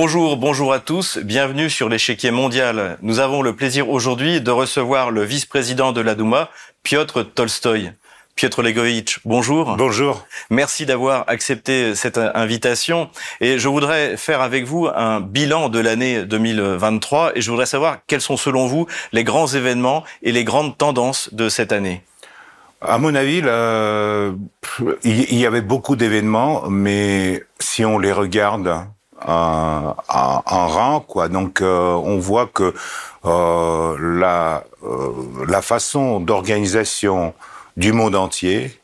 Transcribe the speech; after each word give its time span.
Bonjour, 0.00 0.36
bonjour 0.36 0.72
à 0.72 0.78
tous, 0.78 1.18
bienvenue 1.18 1.68
sur 1.68 1.88
l'échiquier 1.88 2.30
mondial. 2.30 2.98
Nous 3.02 3.18
avons 3.18 3.42
le 3.42 3.56
plaisir 3.56 3.90
aujourd'hui 3.90 4.40
de 4.40 4.52
recevoir 4.52 5.10
le 5.10 5.24
vice-président 5.24 5.90
de 5.90 6.00
la 6.00 6.14
Douma, 6.14 6.50
Piotr 6.84 7.24
Tolstoï. 7.24 7.90
Piotr 8.36 8.62
Legovitch, 8.62 9.18
bonjour. 9.24 9.74
Bonjour. 9.76 10.24
Merci 10.50 10.86
d'avoir 10.86 11.24
accepté 11.26 11.96
cette 11.96 12.16
invitation. 12.16 13.10
Et 13.40 13.58
je 13.58 13.66
voudrais 13.66 14.16
faire 14.16 14.40
avec 14.40 14.66
vous 14.66 14.86
un 14.86 15.20
bilan 15.20 15.68
de 15.68 15.80
l'année 15.80 16.24
2023 16.24 17.32
et 17.34 17.40
je 17.40 17.50
voudrais 17.50 17.66
savoir 17.66 17.98
quels 18.06 18.20
sont 18.20 18.36
selon 18.36 18.68
vous 18.68 18.86
les 19.10 19.24
grands 19.24 19.48
événements 19.48 20.04
et 20.22 20.30
les 20.30 20.44
grandes 20.44 20.78
tendances 20.78 21.34
de 21.34 21.48
cette 21.48 21.72
année. 21.72 22.04
À 22.80 22.98
mon 22.98 23.16
avis, 23.16 23.42
il 25.02 25.38
y 25.40 25.44
avait 25.44 25.60
beaucoup 25.60 25.96
d'événements, 25.96 26.70
mais 26.70 27.42
si 27.58 27.84
on 27.84 27.98
les 27.98 28.12
regarde 28.12 28.86
en, 29.26 29.94
rang, 30.68 31.00
quoi. 31.00 31.28
Donc, 31.28 31.60
euh, 31.60 31.92
on 31.92 32.18
voit 32.18 32.46
que 32.46 32.74
euh, 33.24 33.96
la, 34.00 34.64
euh, 34.84 35.12
la 35.46 35.62
façon 35.62 36.20
d'organisation 36.20 37.34
du 37.76 37.92
monde 37.92 38.14
entier 38.14 38.78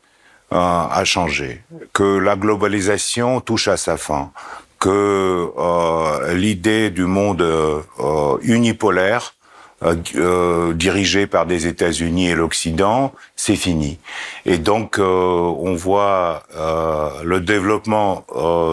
a 0.51 1.03
changé, 1.03 1.63
que 1.91 2.17
la 2.17 2.37
globalisation 2.37 3.41
touche 3.41 3.67
à 3.67 3.75
sa 3.75 3.97
fin, 3.97 4.31
que 4.79 5.51
l'idée 6.33 6.91
du 6.91 7.03
monde 7.05 7.43
unipolaire 8.41 9.33
dirigé 10.75 11.27
par 11.27 11.45
des 11.45 11.67
États-Unis 11.67 12.29
et 12.29 12.35
l'Occident, 12.35 13.11
c'est 13.35 13.57
fini. 13.57 13.99
Et 14.45 14.57
donc, 14.57 14.97
on 14.97 15.75
voit 15.75 16.43
le 17.23 17.39
développement 17.39 18.25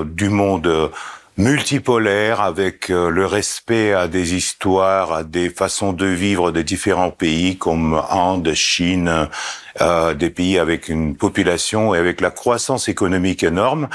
du 0.04 0.28
monde 0.28 0.92
multipolaire 1.36 2.40
avec 2.40 2.90
euh, 2.90 3.08
le 3.08 3.26
respect 3.26 3.92
à 3.92 4.06
des 4.06 4.34
histoires, 4.34 5.12
à 5.12 5.24
des 5.24 5.48
façons 5.48 5.92
de 5.92 6.06
vivre 6.06 6.52
de 6.52 6.62
différents 6.62 7.10
pays 7.10 7.56
comme 7.56 8.02
Inde, 8.10 8.52
Chine, 8.54 9.28
euh, 9.80 10.12
des 10.12 10.28
pays 10.28 10.58
avec 10.58 10.88
une 10.88 11.16
population 11.16 11.94
et 11.94 11.98
avec 11.98 12.20
la 12.20 12.30
croissance 12.30 12.88
économique 12.88 13.42
énorme. 13.42 13.88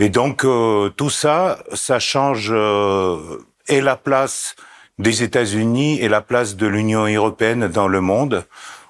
Et 0.00 0.08
donc 0.08 0.44
euh, 0.44 0.88
tout 0.90 1.10
ça, 1.10 1.58
ça 1.74 2.00
change 2.00 2.50
euh, 2.52 3.38
et 3.68 3.80
la 3.80 3.96
place 3.96 4.56
des 4.98 5.22
États-Unis 5.22 6.00
et 6.00 6.08
la 6.08 6.20
place 6.20 6.56
de 6.56 6.66
l'Union 6.66 7.06
européenne 7.06 7.68
dans 7.68 7.86
le 7.86 8.00
monde. 8.00 8.44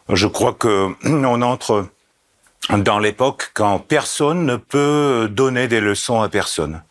Je 0.08 0.26
crois 0.26 0.54
que 0.54 0.88
on 1.04 1.42
entre 1.42 1.86
dans 2.70 2.98
l'époque 2.98 3.50
quand 3.52 3.78
personne 3.78 4.46
ne 4.46 4.56
peut 4.56 5.28
donner 5.30 5.68
des 5.68 5.80
leçons 5.80 6.22
à 6.22 6.30
personne 6.30 6.82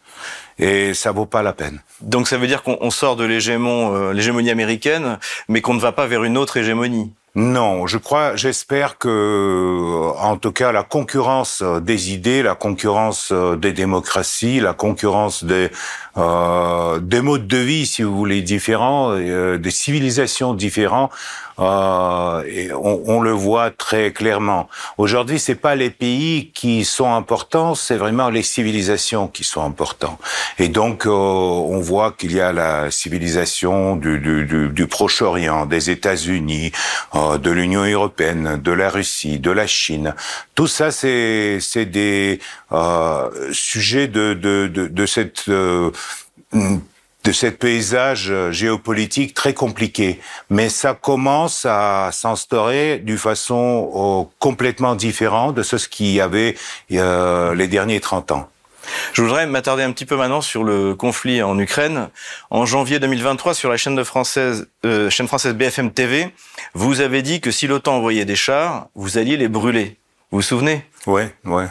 et 0.62 0.94
ça 0.94 1.12
vaut 1.12 1.26
pas 1.26 1.42
la 1.42 1.52
peine. 1.52 1.82
Donc 2.02 2.28
ça 2.28 2.38
veut 2.38 2.48
dire 2.48 2.64
qu'on 2.64 2.92
sort 2.92 3.18
de 3.18 3.26
euh, 3.26 4.14
l'hégémonie 4.14 4.52
américaine, 4.52 5.18
mais 5.50 5.60
qu'on 5.60 5.74
ne 5.74 5.82
va 5.82 5.92
pas 5.92 6.08
vers 6.08 6.24
une 6.24 6.38
autre 6.38 6.56
hégémonie. 6.56 7.12
Non, 7.34 7.88
je 7.88 7.98
crois, 7.98 8.36
j'espère 8.36 8.98
que, 8.98 10.12
en 10.18 10.36
tout 10.36 10.52
cas, 10.52 10.74
la 10.74 10.84
concurrence 10.84 11.64
des 11.64 12.12
idées, 12.12 12.44
la 12.44 12.56
concurrence 12.56 13.32
des 13.32 13.72
démocraties, 13.72 14.60
la 14.60 14.74
concurrence 14.74 15.46
des 15.46 15.70
euh, 16.18 17.00
des 17.00 17.22
modes 17.22 17.48
de 17.48 17.58
vie, 17.58 17.86
si 17.86 18.04
vous 18.04 18.16
voulez, 18.16 18.42
différents, 18.42 19.12
euh, 19.12 19.58
des 19.58 19.72
civilisations 19.72 20.54
différentes, 20.54 21.12
euh, 21.62 22.70
on, 22.74 23.04
on, 23.06 23.22
le 23.22 23.32
voit 23.32 23.70
très 23.70 24.12
clairement. 24.12 24.68
Aujourd'hui, 24.98 25.40
c'est 25.40 25.56
pas 25.56 25.76
les 25.76 25.92
pays 25.92 26.50
qui 26.54 26.84
sont 26.86 27.14
importants, 27.14 27.76
c'est 27.76 27.98
vraiment 27.98 28.30
les 28.30 28.42
civilisations 28.42 29.28
qui 29.28 29.44
sont 29.44 29.64
importantes. 29.64 30.20
Et 30.58 30.70
donc, 30.70 31.06
euh, 31.06 31.12
on 31.12 31.80
voit 31.80 32.14
qu'il 32.14 32.34
y 32.34 32.42
a 32.42 32.52
la 32.52 32.90
civilisation 32.90 33.96
du, 33.96 34.20
du, 34.20 34.70
du 34.70 34.88
Proche-Orient, 34.88 35.68
des 35.68 35.92
États-Unis, 35.92 36.72
euh, 37.16 37.38
de 37.38 37.52
l'Union 37.52 37.84
européenne, 37.86 38.60
de 38.62 38.72
la 38.72 38.90
Russie, 38.90 39.40
de 39.40 39.52
la 39.52 39.68
Chine. 39.68 40.16
Tout 40.56 40.68
ça, 40.68 40.90
c'est 40.92 41.60
des 41.86 42.40
sujets 43.52 44.08
de, 44.08 44.34
de, 44.34 44.68
de, 44.68 44.88
de 44.88 45.06
cette 45.06 45.50
de 47.24 47.32
cette 47.32 47.60
paysage 47.60 48.34
géopolitique 48.52 49.34
très 49.34 49.54
compliqué. 49.54 50.20
Mais 50.50 50.70
ça 50.70 50.94
commence 50.94 51.66
à 51.70 52.10
s'instaurer 52.12 52.98
d'une 52.98 53.18
façon 53.18 53.92
euh, 53.94 54.30
complètement 54.40 54.96
différente 54.96 55.56
de 55.56 55.64
ce 55.64 55.76
qu'il 55.88 56.12
y 56.12 56.22
avait 56.22 56.56
euh, 56.94 57.54
les 57.54 57.68
derniers 57.68 58.00
30 58.00 58.32
ans. 58.32 58.50
Je 59.14 59.22
voudrais 59.22 59.46
m'attarder 59.48 59.84
un 59.84 59.92
petit 59.92 60.06
peu 60.06 60.16
maintenant 60.16 60.42
sur 60.42 60.64
le 60.64 60.96
conflit 60.96 61.42
en 61.42 61.58
Ukraine. 61.60 62.10
En 62.50 62.66
janvier 62.66 63.00
2023, 63.00 63.54
sur 63.54 63.70
la 63.70 63.78
chaîne, 63.78 63.96
de 63.96 64.04
française, 64.04 64.68
euh, 64.86 65.10
chaîne 65.10 65.28
française 65.28 65.54
BFM 65.54 65.92
TV, 65.92 66.34
vous 66.74 67.02
avez 67.02 67.22
dit 67.22 67.42
que 67.42 67.52
si 67.52 67.68
l'OTAN 67.68 67.98
envoyait 67.98 68.26
des 68.26 68.36
chars, 68.36 68.88
vous 68.96 69.18
alliez 69.18 69.38
les 69.38 69.48
brûler. 69.48 69.98
Vous 70.32 70.40
vous 70.40 70.42
souvenez? 70.42 70.86
Oui, 71.06 71.24
oui. 71.46 71.64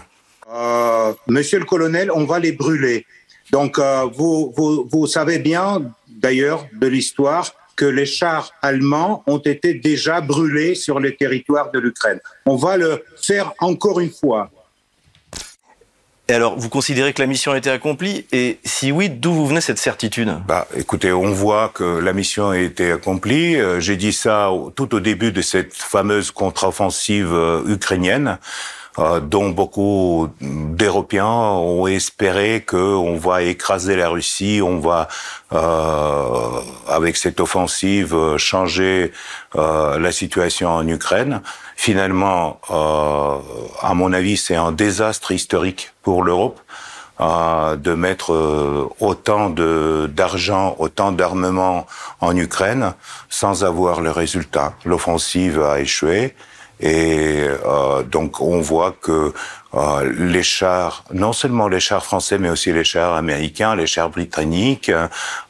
Euh, 0.53 1.13
monsieur 1.27 1.59
le 1.59 1.65
colonel, 1.65 2.11
on 2.13 2.25
va 2.25 2.39
les 2.39 2.53
brûler. 2.53 3.07
Donc, 3.51 3.79
euh, 3.79 4.07
vous, 4.15 4.53
vous, 4.57 4.89
vous 4.91 5.07
savez 5.07 5.39
bien, 5.39 5.83
d'ailleurs, 6.09 6.67
de 6.73 6.87
l'histoire, 6.87 7.53
que 7.77 7.87
les 7.87 8.07
chars 8.07 8.53
allemands 8.61 9.23
ont 9.27 9.39
été 9.39 9.75
déjà 9.75 10.21
brûlés 10.21 10.75
sur 10.75 11.01
le 11.01 11.17
territoire 11.17 11.71
de 11.71 11.79
l'Ukraine. 11.79 12.21
On 12.45 12.57
va 12.57 12.77
le 12.77 13.03
faire 13.23 13.55
encore 13.59 14.01
une 14.01 14.11
fois. 14.11 14.51
Et 16.29 16.33
alors, 16.33 16.57
vous 16.57 16.69
considérez 16.69 17.13
que 17.13 17.21
la 17.21 17.27
mission 17.27 17.51
a 17.51 17.59
été 17.59 17.71
accomplie? 17.71 18.25
Et 18.31 18.59
si 18.65 18.93
oui, 18.93 19.09
d'où 19.09 19.33
vous 19.33 19.47
venez 19.49 19.61
cette 19.61 19.79
certitude? 19.79 20.33
Bah, 20.47 20.69
écoutez, 20.77 21.11
on 21.11 21.33
voit 21.33 21.71
que 21.75 21.99
la 21.99 22.13
mission 22.13 22.51
a 22.51 22.59
été 22.59 22.93
accomplie. 22.93 23.57
Euh, 23.57 23.81
j'ai 23.81 23.97
dit 23.97 24.13
ça 24.13 24.51
tout 24.77 24.95
au 24.95 25.01
début 25.01 25.33
de 25.33 25.43
cette 25.43 25.75
fameuse 25.75 26.31
contre-offensive 26.31 27.33
euh, 27.33 27.65
ukrainienne. 27.67 28.39
Euh, 28.99 29.21
dont 29.21 29.51
beaucoup 29.51 30.29
d'Européens 30.41 31.25
ont 31.25 31.87
espéré 31.87 32.65
qu'on 32.67 33.17
va 33.17 33.43
écraser 33.43 33.95
la 33.95 34.09
Russie, 34.09 34.61
on 34.65 34.81
va, 34.81 35.07
euh, 35.53 36.61
avec 36.89 37.17
cette 37.17 37.39
offensive, 37.39 38.37
changer 38.37 39.13
euh, 39.55 39.99
la 39.99 40.11
situation 40.11 40.71
en 40.71 40.87
Ukraine. 40.89 41.41
Finalement, 41.77 42.61
euh, 42.71 43.39
à 43.81 43.95
mon 43.95 44.13
avis, 44.13 44.37
c'est 44.37 44.57
un 44.57 44.73
désastre 44.73 45.31
historique 45.31 45.93
pour 46.03 46.25
l'Europe. 46.25 46.61
Euh, 47.21 47.77
de 47.77 47.93
mettre 47.93 48.31
autant 48.99 49.51
d'argent, 49.51 50.75
autant 50.79 51.13
d'armement 51.13 51.87
en 52.23 52.35
Ukraine 52.35 52.95
sans 53.29 53.63
avoir 53.63 54.01
le 54.01 54.11
résultat. 54.11 54.73
L'offensive 54.87 55.61
a 55.63 55.81
échoué 55.81 56.35
et 56.81 57.47
euh, 57.67 58.03
donc 58.03 58.41
on 58.41 58.61
voit 58.61 58.95
que 59.01 59.33
euh, 59.75 60.13
les 60.19 60.43
chars, 60.43 61.05
non 61.13 61.33
seulement 61.33 61.69
les 61.69 61.79
chars 61.79 62.05
français, 62.05 62.39
mais 62.39 62.51
aussi 62.51 62.73
les 62.73 62.85
chars 62.85 63.15
américains, 63.15 63.77
les 63.77 63.87
chars 63.87 64.11
britanniques, 64.11 64.91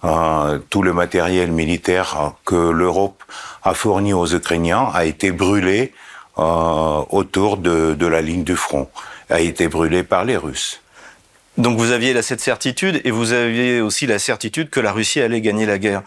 euh, 0.05 0.59
tout 0.69 0.83
le 0.83 0.93
matériel 0.93 1.51
militaire 1.53 2.35
que 2.45 2.71
l'Europe 2.71 3.23
a 3.63 3.75
fourni 3.75 4.13
aux 4.13 4.27
Ukrainiens 4.27 4.91
a 4.93 5.05
été 5.05 5.31
brûlé 5.31 5.93
euh, 6.39 7.03
autour 7.11 7.57
de, 7.57 7.95
de 7.95 8.07
la 8.07 8.21
ligne 8.21 8.45
du 8.45 8.57
front, 8.57 8.89
a 9.31 9.41
été 9.41 9.69
brûlé 9.69 10.03
par 10.03 10.25
les 10.25 10.37
Russes. 10.37 10.81
Donc 11.57 11.79
vous 11.79 11.93
aviez 11.93 12.21
cette 12.23 12.41
certitude 12.41 13.01
et 13.05 13.11
vous 13.11 13.33
aviez 13.33 13.81
aussi 13.81 14.07
la 14.07 14.19
certitude 14.19 14.71
que 14.71 14.81
la 14.81 14.93
Russie 14.93 15.21
allait 15.21 15.41
gagner 15.41 15.67
la 15.67 15.79
guerre. 15.79 16.03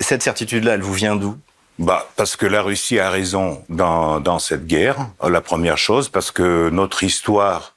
Cette 0.00 0.22
certitude-là, 0.22 0.74
elle 0.74 0.82
vous 0.82 0.94
vient 0.94 1.16
d'où? 1.16 1.36
Bah, 1.78 2.08
parce 2.16 2.36
que 2.36 2.46
la 2.46 2.62
Russie 2.62 2.98
a 2.98 3.10
raison 3.10 3.62
dans, 3.68 4.20
dans 4.20 4.38
cette 4.38 4.66
guerre, 4.66 4.96
la 5.26 5.40
première 5.40 5.78
chose, 5.78 6.08
parce 6.08 6.30
que 6.30 6.70
notre 6.70 7.02
histoire 7.02 7.74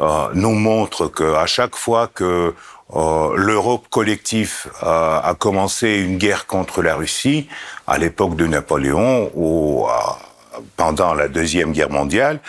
euh, 0.00 0.28
nous 0.34 0.52
montre 0.52 1.08
que 1.08 1.34
à 1.34 1.46
chaque 1.46 1.76
fois 1.76 2.08
que 2.08 2.54
euh, 2.94 3.36
l'Europe 3.36 3.86
collective 3.90 4.66
euh, 4.82 5.20
a 5.20 5.34
commencé 5.34 5.96
une 5.96 6.18
guerre 6.18 6.46
contre 6.46 6.82
la 6.82 6.94
Russie, 6.94 7.48
à 7.86 7.98
l'époque 7.98 8.36
de 8.36 8.46
Napoléon 8.46 9.30
ou 9.34 9.86
euh, 9.86 10.60
pendant 10.76 11.14
la 11.14 11.28
Deuxième 11.28 11.72
Guerre 11.72 11.90
mondiale, 11.90 12.40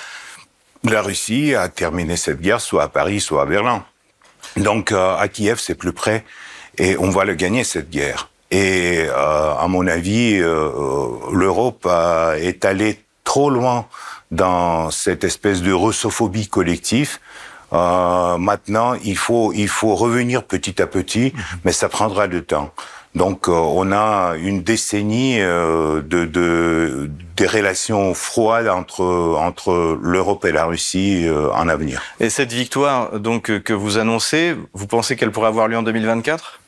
la 0.83 1.01
Russie 1.01 1.55
a 1.55 1.67
terminé 1.67 2.15
cette 2.15 2.39
guerre 2.39 2.61
soit 2.61 2.83
à 2.83 2.87
Paris, 2.87 3.19
soit 3.19 3.41
à 3.41 3.45
Berlin. 3.45 3.83
Donc 4.55 4.91
euh, 4.91 5.17
à 5.17 5.27
Kiev, 5.27 5.59
c'est 5.59 5.75
plus 5.75 5.93
près, 5.93 6.23
et 6.77 6.97
on 6.97 7.09
va 7.09 7.25
le 7.25 7.35
gagner 7.35 7.63
cette 7.63 7.89
guerre. 7.89 8.29
Et 8.51 9.05
euh, 9.07 9.53
à 9.53 9.67
mon 9.67 9.85
avis, 9.87 10.39
euh, 10.39 10.47
euh, 10.47 11.07
l'Europe 11.33 11.87
est 12.37 12.65
allée 12.65 12.99
trop 13.23 13.49
loin 13.49 13.85
dans 14.31 14.91
cette 14.91 15.23
espèce 15.23 15.61
de 15.61 15.71
russophobie 15.71 16.47
collective. 16.47 17.19
Euh, 17.73 18.37
maintenant, 18.37 18.95
il 19.03 19.17
faut 19.17 19.53
il 19.53 19.67
faut 19.67 19.95
revenir 19.95 20.43
petit 20.43 20.81
à 20.81 20.87
petit, 20.87 21.33
mhm. 21.35 21.59
mais 21.65 21.71
ça 21.71 21.89
prendra 21.89 22.27
du 22.27 22.43
temps. 22.43 22.71
Donc, 23.15 23.47
euh, 23.47 23.51
on 23.51 23.91
a 23.91 24.35
une 24.37 24.61
décennie 24.61 25.41
euh, 25.41 26.01
de, 26.01 26.25
de, 26.25 27.09
des 27.35 27.47
relations 27.47 28.13
froides 28.13 28.67
entre 28.67 29.03
entre 29.39 29.97
l'Europe 30.01 30.45
et 30.45 30.51
la 30.51 30.65
Russie 30.65 31.27
en 31.53 31.69
avenir. 31.69 32.01
Et 32.19 32.29
cette 32.29 32.53
victoire 32.53 33.19
donc 33.19 33.59
que 33.59 33.73
vous 33.73 33.97
annoncez, 33.97 34.55
vous 34.73 34.87
pensez 34.87 35.15
qu'elle 35.15 35.31
pourrait 35.31 35.47
avoir 35.47 35.67
lieu 35.67 35.77
en 35.77 35.83
2024 35.83 36.59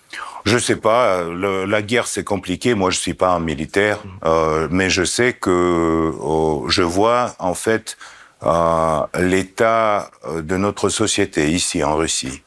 Je 0.45 0.57
sais 0.57 0.75
pas. 0.75 1.23
la 1.23 1.81
guerre 1.81 2.07
c'est 2.07 2.23
compliqué. 2.23 2.73
Moi 2.73 2.89
je 2.89 2.99
suis 2.99 3.13
pas 3.13 3.29
un 3.29 3.39
militaire, 3.39 3.99
mm. 4.03 4.09
euh, 4.25 4.67
mais 4.71 4.89
je 4.89 5.03
sais 5.03 5.33
que 5.33 6.13
oh, 6.19 6.65
je 6.67 6.83
vois 6.83 7.35
en 7.39 7.53
fait 7.53 7.97
euh, 8.43 9.01
l'état 9.19 10.11
de 10.35 10.57
notre 10.57 10.89
société 10.89 11.51
ici 11.51 11.83
en 11.83 11.95
Russie. 11.95 12.41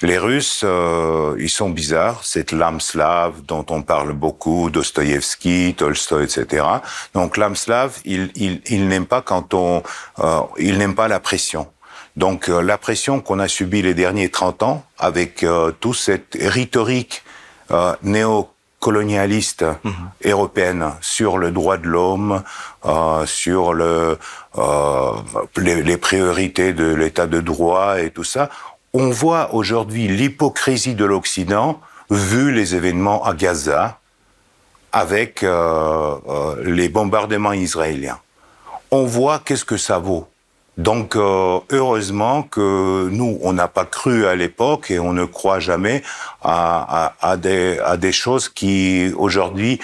Les 0.00 0.18
Russes, 0.18 0.60
euh, 0.62 1.36
ils 1.40 1.50
sont 1.50 1.70
bizarres. 1.70 2.22
Cette 2.22 2.52
l'âme 2.52 2.80
slave 2.80 3.42
dont 3.42 3.66
on 3.70 3.82
parle 3.82 4.12
beaucoup, 4.12 4.70
Dostoïevski, 4.70 5.74
Tolstoï, 5.76 6.24
etc. 6.24 6.64
Donc 7.14 7.36
l'âme 7.36 7.56
slave, 7.56 7.98
il, 8.04 8.30
il, 8.36 8.60
il 8.66 8.86
n'aime 8.86 9.06
pas 9.06 9.22
quand 9.22 9.54
on, 9.54 9.82
euh, 10.20 10.40
il 10.58 10.78
n'aime 10.78 10.94
pas 10.94 11.08
la 11.08 11.18
pression. 11.18 11.66
Donc 12.16 12.48
euh, 12.48 12.60
la 12.60 12.78
pression 12.78 13.20
qu'on 13.20 13.40
a 13.40 13.48
subie 13.48 13.82
les 13.82 13.94
derniers 13.94 14.28
30 14.28 14.62
ans, 14.62 14.84
avec 14.98 15.42
euh, 15.42 15.72
toute 15.80 15.96
cette 15.96 16.36
rhétorique 16.40 17.22
euh, 17.70 17.94
néocolonialiste 18.02 19.64
mhm. 19.84 19.92
européenne 20.24 20.92
sur 21.00 21.38
le 21.38 21.50
droit 21.50 21.76
de 21.76 21.86
l'homme, 21.86 22.42
sur 23.26 23.74
le, 23.74 24.18
les, 25.56 25.82
les 25.82 25.96
priorités 25.96 26.72
de 26.72 26.94
l'état 26.94 27.26
de 27.26 27.40
droit 27.40 28.00
et 28.00 28.10
tout 28.10 28.24
ça, 28.24 28.48
on 28.94 29.10
voit 29.10 29.54
aujourd'hui 29.54 30.08
l'hypocrisie 30.08 30.94
de 30.94 31.04
l'Occident 31.04 31.80
vu 32.10 32.52
les 32.52 32.74
événements 32.74 33.24
à 33.24 33.34
Gaza 33.34 33.98
avec 34.92 35.42
euh, 35.42 36.16
euh, 36.28 36.62
les 36.64 36.88
bombardements 36.88 37.52
israéliens. 37.52 38.18
On 38.90 39.04
voit 39.04 39.40
qu'est-ce 39.40 39.64
que 39.64 39.76
ça 39.76 39.98
vaut. 39.98 40.28
Donc 40.78 41.16
euh, 41.16 41.58
heureusement 41.70 42.44
que 42.44 43.08
nous, 43.10 43.38
on 43.42 43.52
n'a 43.52 43.66
pas 43.66 43.84
cru 43.84 44.26
à 44.26 44.36
l'époque 44.36 44.92
et 44.92 45.00
on 45.00 45.12
ne 45.12 45.24
croit 45.24 45.58
jamais 45.58 46.02
à, 46.40 47.14
à, 47.20 47.36
des, 47.36 47.80
à 47.80 47.96
des 47.96 48.12
choses 48.12 48.48
qui 48.48 49.12
aujourd'hui 49.16 49.80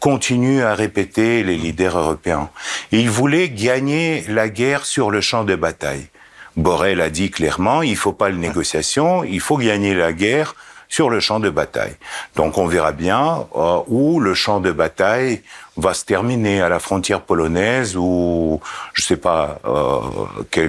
continuent 0.00 0.62
à 0.62 0.74
répéter 0.74 1.42
les 1.42 1.56
leaders 1.56 1.98
européens. 1.98 2.48
Ils 2.92 3.10
voulaient 3.10 3.50
gagner 3.50 4.24
la 4.28 4.48
guerre 4.48 4.86
sur 4.86 5.10
le 5.10 5.20
champ 5.20 5.44
de 5.44 5.54
bataille. 5.54 6.06
Borrell 6.56 7.02
a 7.02 7.10
dit 7.10 7.30
clairement, 7.30 7.82
il 7.82 7.96
faut 7.96 8.12
pas 8.12 8.30
de 8.30 8.36
négociation, 8.36 9.24
il 9.24 9.40
faut 9.40 9.58
gagner 9.58 9.94
la 9.94 10.14
guerre 10.14 10.54
sur 10.88 11.10
le 11.10 11.20
champ 11.20 11.40
de 11.40 11.50
bataille. 11.50 11.94
Donc 12.36 12.58
on 12.58 12.66
verra 12.66 12.92
bien 12.92 13.46
euh, 13.56 13.80
où 13.86 14.20
le 14.20 14.34
champ 14.34 14.60
de 14.60 14.72
bataille 14.72 15.42
va 15.76 15.94
se 15.94 16.04
terminer 16.04 16.60
à 16.60 16.68
la 16.68 16.78
frontière 16.78 17.20
polonaise 17.20 17.96
ou 17.96 18.60
je 18.94 19.02
sais 19.02 19.16
pas 19.16 19.60
euh, 19.64 20.00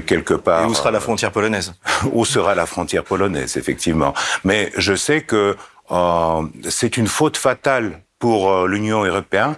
quelque 0.06 0.34
part. 0.36 0.64
Et 0.64 0.68
où 0.68 0.74
sera 0.74 0.92
la 0.92 1.00
frontière 1.00 1.32
polonaise? 1.32 1.74
Où 2.14 2.26
sera 2.26 2.56
la 2.56 2.66
frontière 2.66 3.04
polonaise 3.04 3.58
effectivement. 3.58 4.14
Mais 4.44 4.72
je 4.78 4.96
sais 4.96 5.22
que 5.22 5.56
euh, 5.92 6.42
c'est 6.70 6.98
une 6.98 7.08
faute 7.08 7.38
fatale 7.38 8.02
pour 8.20 8.52
euh, 8.52 8.68
l'Union 8.68 9.04
européenne 9.04 9.56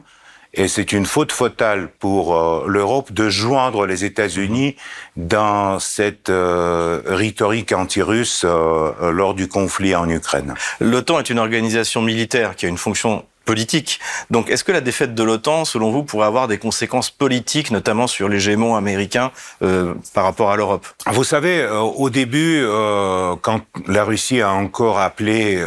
et 0.53 0.67
c'est 0.67 0.91
une 0.91 1.05
faute 1.05 1.31
fatale 1.31 1.89
pour 1.99 2.35
euh, 2.35 2.65
l'Europe 2.67 3.11
de 3.11 3.29
joindre 3.29 3.85
les 3.85 4.03
États-Unis 4.03 4.75
dans 5.15 5.79
cette 5.79 6.29
euh, 6.29 7.01
rhétorique 7.05 7.71
anti-russe 7.71 8.43
euh, 8.45 9.11
lors 9.11 9.33
du 9.33 9.47
conflit 9.47 9.95
en 9.95 10.09
Ukraine. 10.09 10.53
L'OTAN 10.79 11.19
est 11.19 11.29
une 11.29 11.39
organisation 11.39 12.01
militaire 12.01 12.55
qui 12.55 12.65
a 12.65 12.69
une 12.69 12.77
fonction 12.77 13.25
Donc, 14.29 14.49
est-ce 14.49 14.63
que 14.63 14.71
la 14.71 14.81
défaite 14.81 15.15
de 15.15 15.23
l'OTAN, 15.23 15.65
selon 15.65 15.91
vous, 15.91 16.03
pourrait 16.03 16.27
avoir 16.27 16.47
des 16.47 16.57
conséquences 16.57 17.09
politiques, 17.09 17.71
notamment 17.71 18.07
sur 18.07 18.29
l'hégémon 18.29 18.75
américain 18.75 19.31
euh, 19.61 19.93
par 20.13 20.23
rapport 20.23 20.51
à 20.51 20.55
l'Europe? 20.55 20.85
Vous 21.11 21.23
savez, 21.23 21.61
euh, 21.61 21.79
au 21.79 22.09
début, 22.09 22.61
euh, 22.61 23.35
quand 23.41 23.61
la 23.87 24.03
Russie 24.03 24.41
a 24.41 24.51
encore 24.51 24.99
appelé 24.99 25.63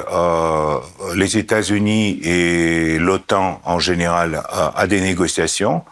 les 1.15 1.39
États-Unis 1.39 2.21
et 2.23 2.99
l'OTAN 2.99 3.61
en 3.65 3.79
général 3.79 4.43
à 4.77 4.87
des 4.87 5.01
négociations, 5.01 5.83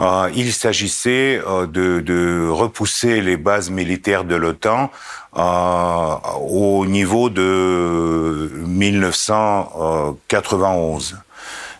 euh, 0.00 0.28
il 0.34 0.52
s'agissait 0.52 1.40
de, 1.72 2.00
de, 2.00 2.48
repousser 2.50 3.20
les 3.20 3.36
bases 3.36 3.70
militaires 3.70 4.24
de 4.24 4.34
l'OTAN 4.34 4.90
euh, 5.36 6.14
au 6.40 6.84
niveau 6.86 7.30
de 7.30 8.50
1991. 8.66 11.18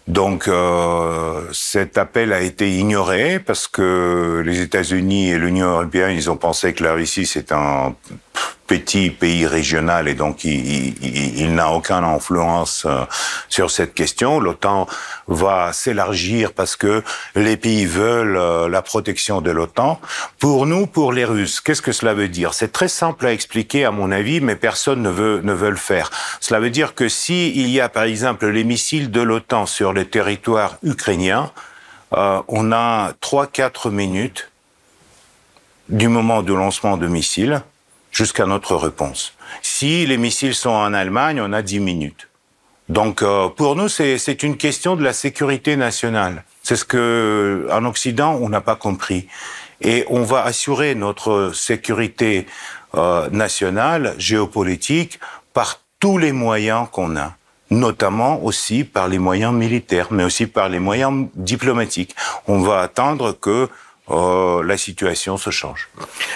Donc 0.06 0.48
euh, 0.48 1.48
cet 1.52 1.96
appel 1.96 2.34
a 2.34 2.42
été 2.42 2.76
ignoré 2.76 3.40
parce 3.40 3.66
que 3.66 4.42
les 4.44 4.60
États-Unis 4.60 5.30
et 5.30 5.38
l'Union 5.38 5.68
européenne, 5.68 6.14
ils 6.14 6.30
ont 6.30 6.36
pensé 6.36 6.74
que 6.74 6.84
la 6.84 6.92
Russie 6.92 7.24
c'est 7.24 7.52
un 7.52 7.94
petit 8.66 9.10
pays 9.10 9.46
régional 9.46 10.08
et 10.08 10.14
donc 10.14 10.44
il, 10.44 11.54
n'a 11.54 11.70
aucune 11.70 12.04
influence 12.04 12.84
euh, 12.86 13.04
sur 13.48 13.70
cette 13.70 13.94
question. 13.94 14.40
L'OTAN 14.40 14.86
va 15.28 15.72
s'élargir 15.72 16.52
parce 16.52 16.76
que 16.76 17.02
les 17.34 17.56
pays 17.56 17.86
veulent 17.86 18.36
euh, 18.36 18.68
la 18.68 18.82
protection 18.82 19.40
de 19.40 19.50
l'OTAN. 19.50 20.00
Pour 20.38 20.66
nous, 20.66 20.86
pour 20.86 21.12
les 21.12 21.24
Russes, 21.24 21.60
qu'est-ce 21.60 21.82
que 21.82 21.92
cela 21.92 22.14
veut 22.14 22.28
dire? 22.28 22.54
C'est 22.54 22.72
très 22.72 22.88
simple 22.88 23.26
à 23.26 23.32
expliquer 23.32 23.84
à 23.84 23.90
mon 23.90 24.10
avis, 24.10 24.40
mais 24.40 24.56
personne 24.56 25.02
ne 25.02 25.10
veut 25.10 25.40
ne 25.42 25.52
veut 25.52 25.70
le 25.70 25.76
faire. 25.76 26.10
Cela 26.40 26.60
veut 26.60 26.70
dire 26.70 26.94
que 26.94 27.08
si 27.08 27.50
il 27.50 27.68
y 27.70 27.80
a 27.80 27.88
par 27.88 28.04
exemple 28.04 28.46
les 28.46 28.64
missiles 28.64 29.10
de 29.10 29.20
l'OTAN 29.20 29.66
sur 29.66 29.92
le 29.92 30.04
territoire 30.04 30.76
ukrainien, 30.82 31.50
euh, 32.16 32.42
on 32.48 32.72
a 32.72 33.12
3-4 33.20 33.90
minutes 33.90 34.50
du 35.88 36.08
moment 36.08 36.42
du 36.42 36.52
lancement 36.52 36.96
de 36.96 37.06
missiles 37.06 37.62
jusqu'à 38.14 38.46
notre 38.46 38.76
réponse. 38.76 39.34
Si 39.60 40.06
les 40.06 40.16
missiles 40.16 40.54
sont 40.54 40.70
en 40.70 40.94
Allemagne, 40.94 41.40
on 41.42 41.52
a 41.52 41.60
10 41.60 41.80
minutes. 41.80 42.28
Donc 42.88 43.22
euh, 43.22 43.48
pour 43.48 43.76
nous, 43.76 43.88
c'est 43.88 44.42
une 44.42 44.56
question 44.56 44.96
de 44.96 45.02
la 45.02 45.12
sécurité 45.12 45.76
nationale. 45.76 46.44
C'est 46.62 46.76
ce 46.76 46.84
que 46.84 47.68
en 47.70 47.84
Occident 47.84 48.38
on 48.40 48.48
n'a 48.48 48.60
pas 48.60 48.76
compris. 48.76 49.28
Et 49.80 50.04
on 50.08 50.22
va 50.22 50.42
assurer 50.44 50.94
notre 50.94 51.52
sécurité 51.54 52.46
euh, 52.94 53.28
nationale, 53.30 54.14
géopolitique, 54.18 55.18
par 55.52 55.80
tous 55.98 56.16
les 56.16 56.32
moyens 56.32 56.86
qu'on 56.90 57.16
a 57.16 57.34
notamment 57.70 58.42
aussi 58.44 58.84
par 58.84 59.08
les 59.08 59.18
moyens 59.18 59.52
militaires, 59.52 60.08
mais 60.10 60.24
aussi 60.24 60.46
par 60.46 60.68
les 60.68 60.78
moyens 60.78 61.26
diplomatiques. 61.34 62.14
On 62.46 62.60
va 62.60 62.80
attendre 62.80 63.32
que 63.32 63.68
Oh, 64.06 64.60
la 64.62 64.76
situation 64.76 65.38
se 65.38 65.48
change. 65.48 65.88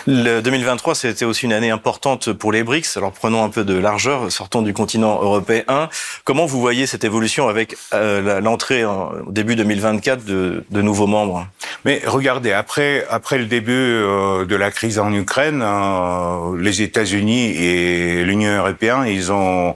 Le 0.06 0.40
2023, 0.40 0.94
c'était 0.94 1.26
aussi 1.26 1.44
une 1.44 1.52
année 1.52 1.70
importante 1.70 2.32
pour 2.32 2.50
les 2.50 2.62
BRICS. 2.62 2.96
Alors 2.96 3.12
prenons 3.12 3.44
un 3.44 3.50
peu 3.50 3.62
de 3.62 3.74
largeur, 3.74 4.32
sortons 4.32 4.62
du 4.62 4.72
continent 4.72 5.20
européen. 5.20 5.90
Comment 6.24 6.46
vous 6.46 6.62
voyez 6.62 6.86
cette 6.86 7.04
évolution 7.04 7.46
avec 7.46 7.76
euh, 7.92 8.40
l'entrée 8.40 8.86
au 8.86 9.30
début 9.30 9.54
2024 9.54 10.24
de, 10.24 10.64
de, 10.70 10.80
nouveaux 10.80 11.06
membres? 11.06 11.46
Mais 11.84 12.00
regardez, 12.06 12.52
après 12.52 13.06
après 13.10 13.36
le 13.36 13.44
début 13.44 13.72
euh, 13.72 14.46
de 14.46 14.56
la 14.56 14.70
crise 14.70 14.98
en 14.98 15.12
Ukraine, 15.12 15.60
euh, 15.62 16.58
les 16.58 16.80
États-Unis 16.80 17.50
et 17.50 18.24
l'Union 18.24 18.56
européenne, 18.56 19.04
ils 19.06 19.30
ont 19.30 19.74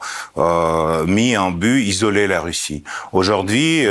mis 1.06 1.36
en 1.36 1.50
but 1.50 1.82
isoler 1.82 2.26
la 2.26 2.40
Russie. 2.40 2.84
Aujourd'hui, 3.12 3.86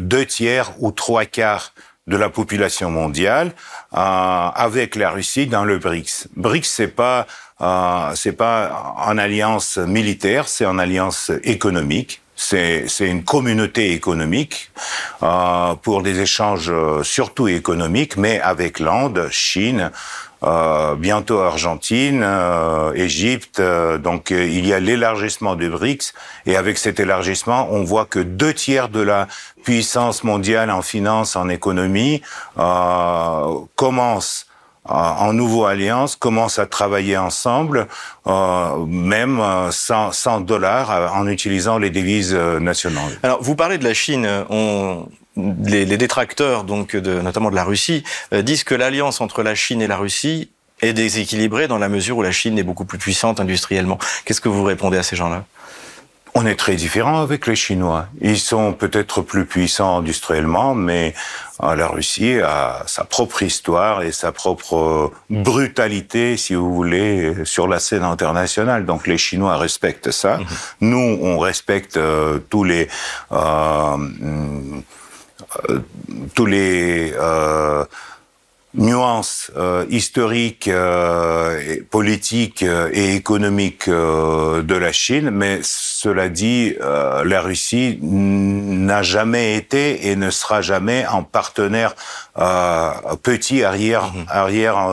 deux 0.00 0.26
tiers 0.26 0.72
ou 0.80 0.90
trois 0.90 1.24
quarts 1.24 1.72
de 2.06 2.16
la 2.16 2.28
population 2.28 2.90
mondiale 2.90 3.52
euh, 3.94 3.96
avec 3.96 4.96
la 4.96 5.10
Russie 5.10 5.46
dans 5.46 5.64
le 5.64 5.78
BRICS. 5.78 6.28
BRICS 6.36 6.68
c'est 6.68 6.88
pas 6.88 7.26
euh, 7.62 8.12
c'est 8.16 8.32
pas 8.32 8.94
en 8.98 9.16
alliance 9.18 9.78
militaire, 9.78 10.48
c'est 10.48 10.66
en 10.66 10.78
alliance 10.78 11.30
économique. 11.44 12.20
C'est 12.34 12.88
une 13.00 13.22
communauté 13.22 13.92
économique 13.92 14.72
euh, 15.22 15.74
pour 15.76 16.02
des 16.02 16.18
échanges 16.20 16.70
euh, 16.70 17.04
surtout 17.04 17.46
économiques, 17.46 18.16
mais 18.16 18.40
avec 18.40 18.80
l'Inde, 18.80 19.28
Chine, 19.30 19.92
euh, 20.44 20.94
bientôt 20.96 21.38
Argentine, 21.40 22.22
euh, 22.24 22.92
Égypte. 22.94 23.60
Euh, 23.60 23.98
donc 23.98 24.30
il 24.30 24.66
y 24.66 24.72
a 24.72 24.80
l'élargissement 24.80 25.54
du 25.54 25.68
BRICS 25.68 26.12
et 26.46 26.56
avec 26.56 26.78
cet 26.78 27.00
élargissement, 27.00 27.68
on 27.70 27.84
voit 27.84 28.06
que 28.06 28.18
deux 28.18 28.52
tiers 28.52 28.88
de 28.88 29.00
la 29.00 29.28
puissance 29.64 30.24
mondiale 30.24 30.70
en 30.70 30.82
finance, 30.82 31.36
en 31.36 31.48
économie, 31.48 32.22
euh, 32.58 33.54
commencent 33.76 34.46
en 34.84 35.32
nouveau 35.32 35.66
alliance, 35.66 36.16
commencent 36.16 36.58
à 36.58 36.66
travailler 36.66 37.16
ensemble, 37.16 37.86
euh, 38.26 38.84
même 38.84 39.40
sans, 39.70 40.10
sans 40.10 40.40
dollars, 40.40 41.14
en 41.14 41.28
utilisant 41.28 41.78
les 41.78 41.90
devises 41.90 42.34
nationales. 42.34 43.16
Alors, 43.22 43.40
vous 43.40 43.54
parlez 43.54 43.78
de 43.78 43.84
la 43.84 43.94
Chine. 43.94 44.28
On, 44.50 45.06
les, 45.36 45.84
les, 45.84 45.96
détracteurs, 45.96 46.64
donc 46.64 46.94
de, 46.96 47.20
notamment 47.20 47.50
de 47.50 47.56
la 47.56 47.64
Russie, 47.64 48.02
euh, 48.32 48.42
disent 48.42 48.64
que 48.64 48.74
l'alliance 48.74 49.20
entre 49.20 49.42
la 49.42 49.54
Chine 49.54 49.80
et 49.82 49.86
la 49.86 49.96
Russie 49.96 50.50
est 50.80 50.92
déséquilibrée 50.92 51.68
dans 51.68 51.78
la 51.78 51.88
mesure 51.88 52.18
où 52.18 52.22
la 52.22 52.32
Chine 52.32 52.58
est 52.58 52.64
beaucoup 52.64 52.84
plus 52.84 52.98
puissante 52.98 53.40
industriellement. 53.40 53.98
Qu'est-ce 54.24 54.40
que 54.40 54.48
vous 54.48 54.64
répondez 54.64 54.98
à 54.98 55.02
ces 55.02 55.16
gens-là? 55.16 55.44
On 56.34 56.46
est 56.46 56.56
très 56.56 56.76
différent 56.76 57.20
avec 57.20 57.46
les 57.46 57.54
Chinois. 57.54 58.06
Ils 58.22 58.38
sont 58.38 58.72
peut-être 58.72 59.20
plus 59.20 59.44
puissants 59.44 59.98
industriellement, 59.98 60.74
mais 60.74 61.14
euh, 61.62 61.76
la 61.76 61.88
Russie 61.88 62.40
a 62.40 62.84
sa 62.86 63.04
propre 63.04 63.42
histoire 63.42 64.02
et 64.02 64.12
sa 64.12 64.32
propre 64.32 65.12
brutalité, 65.28 66.38
si 66.38 66.54
vous 66.54 66.74
voulez, 66.74 67.34
sur 67.44 67.68
la 67.68 67.78
scène 67.78 68.02
internationale. 68.02 68.86
Donc 68.86 69.06
les 69.06 69.18
Chinois 69.18 69.58
respectent 69.58 70.10
ça. 70.10 70.38
Mhm. 70.38 70.46
Nous, 70.80 71.18
on 71.20 71.38
respecte 71.38 71.98
euh, 71.98 72.38
tous 72.48 72.64
les 72.64 72.88
euh, 73.32 73.96
euh 75.68 75.78
tous 76.34 76.46
les 76.46 77.12
nuances 78.74 79.50
euh, 79.56 79.84
historiques, 79.90 80.68
euh, 80.68 81.76
politiques 81.90 82.62
euh, 82.62 82.88
et 82.92 83.14
économiques 83.14 83.88
euh, 83.88 84.62
de 84.62 84.74
la 84.74 84.92
Chine, 84.92 85.30
mais 85.30 85.60
cela 86.02 86.28
dit, 86.28 86.74
la 86.80 87.40
Russie 87.40 87.96
n'a 88.02 89.02
jamais 89.04 89.54
été 89.56 90.08
et 90.08 90.16
ne 90.16 90.30
sera 90.30 90.60
jamais 90.60 91.04
un 91.04 91.22
partenaire 91.22 91.94
petit 93.22 93.62
arrière 93.62 94.12
mhm. 94.12 94.24
arrière 94.28 94.88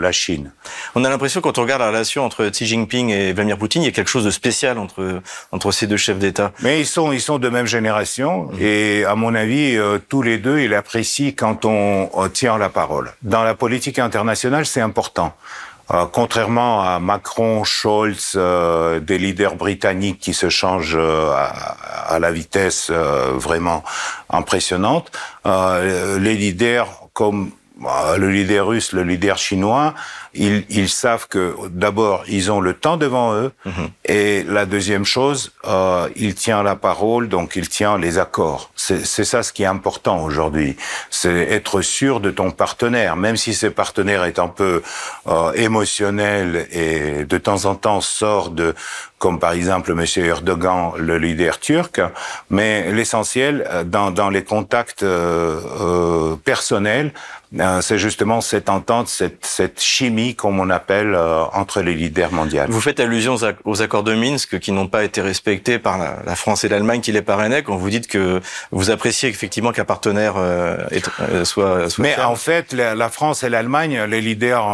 la 0.00 0.10
Chine. 0.10 0.50
On 0.96 1.04
a 1.04 1.10
l'impression 1.10 1.40
quand 1.40 1.58
on 1.58 1.62
regarde 1.62 1.82
la 1.82 1.88
relation 1.88 2.24
entre 2.24 2.48
Xi 2.48 2.66
Jinping 2.66 3.10
et 3.10 3.32
Vladimir 3.32 3.56
Poutine, 3.56 3.82
il 3.82 3.84
y 3.84 3.88
a 3.88 3.92
quelque 3.92 4.10
chose 4.10 4.24
de 4.24 4.30
spécial 4.32 4.78
entre 4.78 5.20
entre 5.52 5.70
ces 5.70 5.86
deux 5.86 5.96
chefs 5.96 6.18
d'État. 6.18 6.50
Mais 6.60 6.80
ils 6.80 6.86
sont 6.86 7.12
ils 7.12 7.20
sont 7.20 7.38
de 7.38 7.48
même 7.48 7.66
génération 7.66 8.48
mhm. 8.50 8.58
et 8.60 9.04
à 9.04 9.14
mon 9.14 9.36
avis 9.36 9.78
tous 10.08 10.22
les 10.22 10.38
deux 10.38 10.58
ils 10.58 10.74
apprécient 10.74 11.34
quand 11.36 11.64
on 11.64 12.08
tient 12.32 12.58
la 12.58 12.68
parole. 12.68 13.12
Dans 13.22 13.44
la 13.44 13.54
politique 13.54 14.00
internationale, 14.00 14.66
c'est 14.66 14.80
important. 14.80 15.36
Euh, 15.92 16.06
contrairement 16.10 16.82
à 16.82 16.98
Macron, 16.98 17.64
Scholz, 17.64 18.32
euh, 18.36 19.00
des 19.00 19.18
leaders 19.18 19.56
britanniques 19.56 20.20
qui 20.20 20.32
se 20.32 20.48
changent 20.48 20.96
euh, 20.98 21.34
à, 21.34 22.18
la 22.18 22.30
vitesse 22.30 22.90
vraiment 22.90 23.82
impressionnante, 24.28 25.10
les 25.44 26.34
leaders 26.34 27.08
comme 27.14 27.50
le 28.18 28.30
leader 28.30 28.66
russe, 28.66 28.92
le 28.92 29.02
leader 29.02 29.38
chinois, 29.38 29.94
ils, 30.34 30.64
ils 30.70 30.88
savent 30.88 31.28
que 31.28 31.54
d'abord 31.68 32.24
ils 32.28 32.50
ont 32.50 32.60
le 32.60 32.74
temps 32.74 32.96
devant 32.96 33.34
eux 33.34 33.52
mhm. 33.64 33.88
et 34.06 34.42
la 34.44 34.64
deuxième 34.66 35.04
chose, 35.04 35.52
euh, 35.66 36.08
il 36.16 36.34
tient 36.34 36.62
la 36.62 36.76
parole, 36.76 37.28
donc 37.28 37.56
il 37.56 37.68
tient 37.68 37.98
les 37.98 38.18
accords. 38.18 38.70
C'est 38.76 39.04
ça 39.04 39.42
ce 39.42 39.52
qui 39.52 39.62
est 39.62 39.66
important 39.66 40.22
aujourd'hui, 40.24 40.76
c'est 41.10 41.50
être 41.50 41.82
sûr 41.82 42.20
de 42.20 42.30
ton 42.30 42.50
partenaire, 42.50 43.16
même 43.16 43.36
si 43.36 43.54
ce 43.54 43.66
partenaire 43.66 44.24
est 44.24 44.38
un 44.38 44.48
peu 44.48 44.82
euh, 45.26 45.52
émotionnel 45.52 46.66
et 46.72 47.24
de 47.24 47.38
temps 47.38 47.64
en 47.66 47.74
temps 47.74 48.00
sort 48.00 48.50
de 48.50 48.74
comme 49.22 49.38
par 49.38 49.52
exemple 49.52 49.92
M. 49.92 50.04
Erdogan, 50.16 50.94
le 50.98 51.16
leader 51.16 51.60
turc, 51.60 52.00
mais 52.50 52.90
l'essentiel 52.90 53.64
euh, 53.70 53.84
dans, 53.84 54.10
dans 54.10 54.30
les 54.30 54.42
contacts 54.42 55.04
euh, 55.04 55.60
euh 55.80 56.34
personnels, 56.44 57.12
c'est 57.80 57.98
justement 57.98 58.40
cette 58.40 58.68
entente, 58.68 59.08
cette, 59.08 59.44
cette 59.44 59.80
chimie, 59.80 60.34
comme 60.34 60.58
on 60.58 60.70
appelle, 60.70 61.14
euh, 61.14 61.44
entre 61.52 61.82
les 61.82 61.94
leaders 61.94 62.32
mondiaux. 62.32 62.62
Vous 62.68 62.80
faites 62.80 63.00
allusion 63.00 63.36
aux 63.64 63.82
accords 63.82 64.02
de 64.02 64.14
Minsk 64.14 64.58
qui 64.58 64.72
n'ont 64.72 64.88
pas 64.88 65.04
été 65.04 65.20
respectés 65.20 65.78
par 65.78 65.98
la, 65.98 66.34
France 66.34 66.64
et 66.64 66.68
l'Allemagne 66.68 67.00
qui 67.00 67.12
les 67.12 67.22
parrainaient 67.22 67.62
quand 67.62 67.76
vous 67.76 67.90
dites 67.90 68.06
que 68.06 68.40
vous 68.70 68.90
appréciez 68.90 69.28
effectivement 69.28 69.72
qu'un 69.72 69.84
partenaire 69.84 70.34
euh, 70.36 70.76
soit, 71.44 71.90
soit, 71.90 72.02
Mais 72.02 72.18
en 72.20 72.36
fait, 72.36 72.72
la, 72.72 73.08
France 73.08 73.42
et 73.42 73.50
l'Allemagne, 73.50 74.02
les 74.08 74.20
leaders 74.20 74.64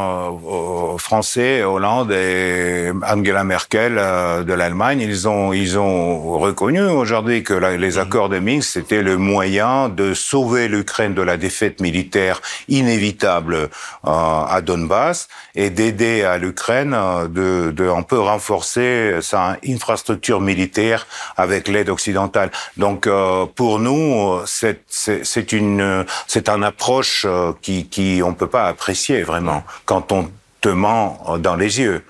français, 0.99 1.65
Hollande 1.65 2.13
et 2.13 2.93
Angela 3.09 3.45
Merkel 3.45 3.95
de 3.95 4.53
l'Allemagne, 4.53 5.01
ils 5.01 5.29
ont, 5.29 5.53
ils 5.53 5.79
ont 5.79 6.39
reconnu 6.39 6.83
aujourd'hui 6.83 7.43
que 7.43 7.55
les 7.55 7.97
mmh. 7.97 7.99
accords 7.99 8.29
de 8.29 8.39
Minsk, 8.39 8.71
c'était 8.71 9.03
le 9.03 9.17
moyen 9.17 9.89
de 9.89 10.15
sauver 10.15 10.69
l'Ukraine 10.69 11.15
de 11.15 11.23
la 11.23 11.37
défaite 11.37 11.81
militaire 11.81 12.41
inévitable 12.69 13.55
euh, 13.55 13.69
à 14.05 14.61
Donbass 14.63 15.29
et 15.55 15.71
d'aider 15.71 16.25
à 16.25 16.39
l'Ukraine 16.39 16.95
euh, 16.95 17.29
de, 17.29 17.71
de 17.71 17.89
un 17.89 18.03
peu 18.03 18.19
renforcer 18.19 19.19
sa 19.21 19.57
infrastructure 19.67 20.41
militaire 20.41 21.07
avec 21.37 21.69
l'aide 21.69 21.89
occidentale. 21.89 22.51
Donc 22.77 23.07
euh, 23.07 23.47
pour 23.47 23.79
nous, 23.79 24.39
c'est 24.47 25.53
une 25.53 26.05
c'est 26.27 26.49
une 26.49 26.65
approche 26.65 27.27
qui 27.63 27.87
qui 27.87 28.21
on 28.25 28.35
peut 28.35 28.47
pas 28.47 28.67
apprécier 28.67 29.23
vraiment 29.23 29.63
quand 29.85 30.13
on 30.13 30.31
te 30.61 30.69
ment 30.69 31.39
dans 31.39 31.57
les 31.57 31.81
yeux. 31.81 32.05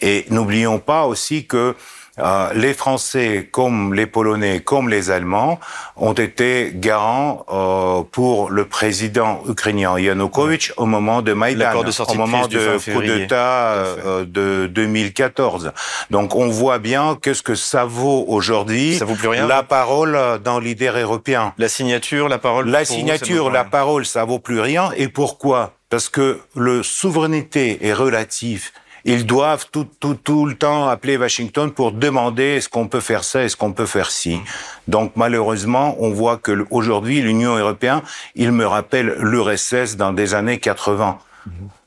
Et 0.00 0.26
n'oublions 0.30 0.78
pas 0.78 1.06
aussi 1.06 1.46
que 1.46 1.74
euh, 2.20 2.52
les 2.54 2.74
Français, 2.74 3.48
comme 3.50 3.92
les 3.92 4.06
Polonais, 4.06 4.60
comme 4.60 4.88
les 4.88 5.10
Allemands, 5.10 5.58
ont 5.96 6.12
été 6.12 6.70
garants 6.72 7.44
euh, 7.50 8.04
pour 8.08 8.50
le 8.50 8.66
président 8.66 9.42
ukrainien 9.48 9.98
Yanukovych 9.98 10.72
au 10.76 10.86
moment 10.86 11.22
de 11.22 11.32
Maïdan, 11.32 11.72
au 11.74 12.14
moment 12.14 12.46
du 12.46 12.58
coup 12.58 13.02
d'État 13.02 13.72
euh, 13.72 14.24
de 14.24 14.68
2014. 14.68 15.72
Donc 16.10 16.36
on 16.36 16.48
voit 16.48 16.78
bien 16.78 17.18
qu'est-ce 17.20 17.42
que 17.42 17.56
ça 17.56 17.84
vaut 17.84 18.24
aujourd'hui. 18.28 19.00
La 19.48 19.64
parole 19.64 20.16
d'un 20.44 20.60
leader 20.60 20.96
européen. 20.96 21.52
La 21.58 21.68
signature, 21.68 22.28
la 22.28 22.38
parole. 22.38 22.68
La 22.68 22.84
signature, 22.84 23.50
la 23.50 23.64
parole, 23.64 24.06
ça 24.06 24.24
vaut 24.24 24.38
plus 24.38 24.60
rien. 24.60 24.90
Et 24.96 25.08
pourquoi? 25.08 25.72
Parce 25.90 26.08
que 26.08 26.40
le 26.54 26.82
souveraineté 26.84 27.86
est 27.86 27.92
relative 27.92 28.70
ils 29.04 29.26
doivent 29.26 29.66
tout, 29.70 29.86
tout, 30.00 30.14
tout 30.14 30.46
le 30.46 30.54
temps 30.54 30.88
appeler 30.88 31.16
Washington 31.16 31.70
pour 31.70 31.92
demander 31.92 32.56
est-ce 32.56 32.68
qu'on 32.68 32.88
peut 32.88 33.00
faire 33.00 33.24
ça, 33.24 33.42
est-ce 33.42 33.56
qu'on 33.56 33.72
peut 33.72 33.86
faire 33.86 34.10
ci. 34.10 34.40
Donc 34.88 35.12
malheureusement, 35.16 35.96
on 35.98 36.10
voit 36.10 36.38
que 36.38 36.66
aujourd'hui 36.70 37.20
l'Union 37.20 37.56
européenne, 37.56 38.00
il 38.34 38.52
me 38.52 38.66
rappelle 38.66 39.14
l'URSS 39.18 39.96
dans 39.96 40.12
des 40.12 40.34
années 40.34 40.58
80 40.58 41.18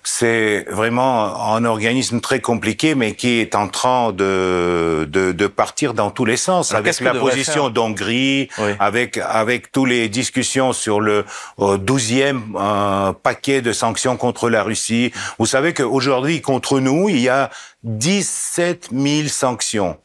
c'est 0.10 0.66
vraiment 0.70 1.54
un 1.54 1.66
organisme 1.66 2.22
très 2.22 2.40
compliqué, 2.40 2.96
mais 2.96 3.14
qui 3.14 3.42
est 3.42 3.56
en 3.56 3.68
train 3.68 4.14
de, 4.14 5.06
de, 5.12 5.34
de 5.34 5.48
partir 5.48 5.94
dans 5.94 6.12
tous 6.12 6.24
les 6.24 6.38
sens, 6.38 6.74
avec 6.74 7.02
la 7.02 7.14
position 7.14 7.70
d'Hongrie, 7.70 8.48
avec, 8.80 9.18
avec 9.18 9.70
toutes 9.74 9.90
les 9.90 10.08
discussions 10.08 10.72
sur 10.72 11.02
le 11.02 11.26
euh, 11.60 11.78
douzième 11.78 12.56
euh, 12.58 13.12
paquet 13.12 13.62
de 13.62 13.74
sanctions 13.74 14.16
contre 14.16 14.50
la 14.50 14.64
Russie. 14.64 15.12
Vous 15.40 15.46
savez 15.46 15.74
qu'aujourd'hui, 15.74 16.40
contre 16.40 16.80
nous, 16.80 17.10
il 17.10 17.20
y 17.20 17.28
a 17.28 17.50
17 17.84 18.92
000 18.94 19.28
sanctions 19.28 19.98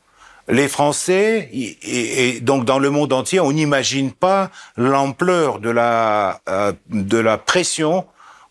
les 0.49 0.67
Français, 0.67 1.49
et, 1.53 2.41
donc 2.41 2.65
dans 2.65 2.81
le 2.81 2.91
monde 2.91 3.13
entier, 3.13 3.39
on 3.39 3.53
n'imagine 3.53 4.11
pas 4.11 4.51
l'ampleur 4.77 5.61
de 5.61 5.71
la 5.71 6.41
euh, 6.49 6.73
de 6.91 7.19
la 7.19 7.39
pression 7.39 8.05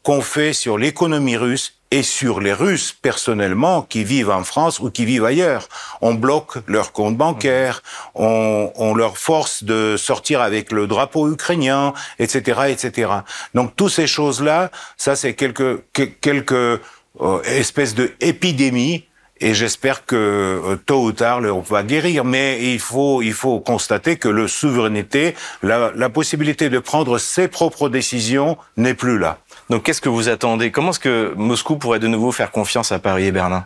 qu'on 0.04 0.22
fait 0.22 0.54
sur 0.54 0.78
l'économie 0.78 1.38
russe 1.38 1.74
et 1.92 2.04
sur 2.04 2.40
les 2.40 2.54
Russes 2.54 2.96
personnellement 3.00 3.82
qui 3.82 4.04
vivent 4.06 4.30
en 4.30 4.44
France 4.44 4.80
ou 4.80 4.90
qui 4.90 5.06
vivent 5.06 5.26
ailleurs. 5.26 5.68
On 6.00 6.14
bloque 6.14 6.58
leurs 6.66 6.94
comptes 6.94 7.18
bancaires, 7.18 7.84
on, 8.16 8.72
on 8.76 8.96
leur 8.96 9.18
force 9.18 9.64
de 9.64 9.98
sortir 9.98 10.42
avec 10.42 10.72
le 10.72 10.88
drapeau 10.88 11.30
ukrainien, 11.32 11.94
etc., 12.18 12.62
etc. 12.70 13.12
Donc 13.54 13.76
toutes 13.76 13.92
ces 13.92 14.08
choses-là, 14.08 14.72
ça 14.96 15.18
c'est 15.18 15.34
quelques 15.34 15.82
quelques 16.22 16.54
euh, 16.54 17.42
espèces 17.44 17.94
de 17.94 18.14
épidémies 18.22 19.06
et 19.42 19.54
j'espère 19.54 20.06
que 20.06 20.16
euh, 20.16 20.76
tôt 20.78 21.04
ou 21.04 21.12
tard 21.12 21.42
l'Europe 21.42 21.68
va 21.68 21.84
guérir. 21.84 22.24
Mais 22.24 22.74
il 22.74 22.80
faut 22.80 23.22
il 23.22 23.34
faut 23.34 23.60
constater 23.60 24.16
que 24.16 24.30
le 24.30 24.48
souveraineté, 24.48 25.36
la, 25.62 25.92
la 25.94 26.10
possibilité 26.10 26.70
de 26.70 26.80
prendre 26.80 27.18
ses 27.18 27.50
propres 27.50 27.90
décisions 27.90 28.58
n'est 28.78 28.94
plus 28.94 29.18
là. 29.18 29.40
Donc 29.70 29.84
qu'est-ce 29.84 30.02
que 30.02 30.10
vous 30.10 30.30
attendez? 30.30 30.72
Comment 30.72 30.92
est-ce 30.92 31.00
que 31.00 31.34
Moscou 31.38 31.78
pourrait 31.78 32.00
de 32.00 32.08
nouveau 32.08 32.32
faire 32.32 32.52
confiance 32.52 32.92
à 32.92 33.00
Paris 33.00 33.26
et 33.26 33.32
Berlin? 33.32 33.66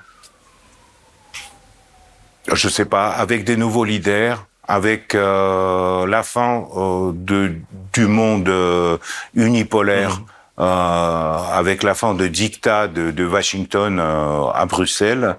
Je 2.52 2.68
ne 2.68 2.72
sais 2.72 2.86
pas, 2.86 3.10
avec 3.10 3.44
des 3.44 3.58
nouveaux 3.58 3.86
leaders, 3.86 4.46
avec 4.68 5.16
euh, 5.16 6.06
la 6.06 6.24
fin 6.24 6.68
euh, 6.76 7.12
de, 7.14 7.56
du 7.94 8.06
monde 8.06 8.50
euh, 8.50 8.98
unipolaire, 9.34 10.22
mmh. 10.58 10.64
avec 10.64 11.84
la 11.84 11.96
fin 11.96 12.14
de 12.14 12.28
dictat 12.28 12.88
de, 12.88 13.12
de 13.12 13.26
Washington 13.26 14.00
à 14.00 14.66
Bruxelles, 14.68 15.38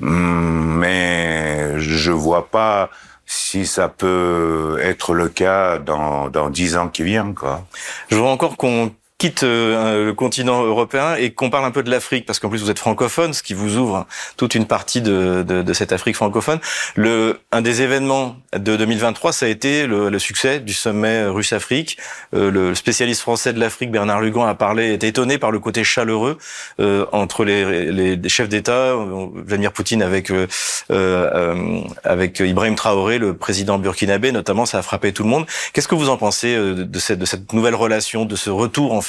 mmh, 0.00 0.08
mais 0.78 1.80
je 1.80 2.10
vois 2.10 2.48
pas 2.48 2.90
si 3.26 3.66
ça 3.66 3.88
peut 3.88 4.78
être 4.82 5.12
le 5.12 5.28
cas 5.28 5.78
dans 5.78 6.30
dans 6.30 6.48
dix 6.48 6.78
ans 6.78 6.88
qui 6.88 7.02
viennent 7.02 7.34
quoi. 7.34 7.62
Je 8.10 8.16
vois 8.16 8.30
encore 8.30 8.56
qu'on 8.56 8.90
quitte 9.18 9.42
euh, 9.42 10.06
le 10.06 10.14
continent 10.14 10.62
européen 10.62 11.16
et 11.16 11.32
qu'on 11.32 11.50
parle 11.50 11.64
un 11.64 11.72
peu 11.72 11.82
de 11.82 11.90
l'Afrique, 11.90 12.24
parce 12.24 12.38
qu'en 12.38 12.48
plus 12.48 12.62
vous 12.62 12.70
êtes 12.70 12.78
francophone, 12.78 13.32
ce 13.34 13.42
qui 13.42 13.52
vous 13.52 13.76
ouvre 13.76 14.06
toute 14.36 14.54
une 14.54 14.66
partie 14.66 15.00
de, 15.00 15.44
de, 15.46 15.62
de, 15.62 15.72
cette 15.72 15.92
Afrique 15.92 16.14
francophone. 16.14 16.60
Le, 16.94 17.40
un 17.50 17.60
des 17.60 17.82
événements 17.82 18.36
de 18.56 18.76
2023, 18.76 19.32
ça 19.32 19.46
a 19.46 19.48
été 19.48 19.88
le, 19.88 20.08
le 20.08 20.18
succès 20.20 20.60
du 20.60 20.72
sommet 20.72 21.26
Russe-Afrique. 21.26 21.98
Euh, 22.32 22.52
le 22.52 22.76
spécialiste 22.76 23.20
français 23.22 23.52
de 23.52 23.58
l'Afrique, 23.58 23.90
Bernard 23.90 24.20
Lugan, 24.20 24.44
a 24.44 24.54
parlé, 24.54 24.92
était 24.92 25.08
étonné 25.08 25.36
par 25.36 25.50
le 25.50 25.58
côté 25.58 25.82
chaleureux 25.82 26.38
euh, 26.78 27.04
entre 27.10 27.44
les, 27.44 27.90
les, 27.90 28.28
chefs 28.28 28.48
d'État, 28.48 28.94
Vladimir 29.34 29.72
Poutine 29.72 30.02
avec 30.02 30.30
euh, 30.30 30.46
euh, 30.92 31.80
avec 32.04 32.38
Ibrahim 32.38 32.76
Traoré, 32.76 33.18
le 33.18 33.34
président 33.34 33.78
burkinabé, 33.78 34.30
notamment, 34.30 34.64
ça 34.64 34.78
a 34.78 34.82
frappé 34.82 35.12
tout 35.12 35.24
le 35.24 35.28
monde. 35.28 35.46
Qu'est-ce 35.72 35.88
que 35.88 35.96
vous 35.96 36.08
en 36.08 36.16
pensez 36.16 36.56
de 36.56 36.98
cette, 36.98 37.18
de 37.18 37.26
cette 37.26 37.52
nouvelle 37.52 37.74
relation, 37.74 38.24
de 38.24 38.36
ce 38.36 38.50
retour 38.50 38.92
en 38.92 39.00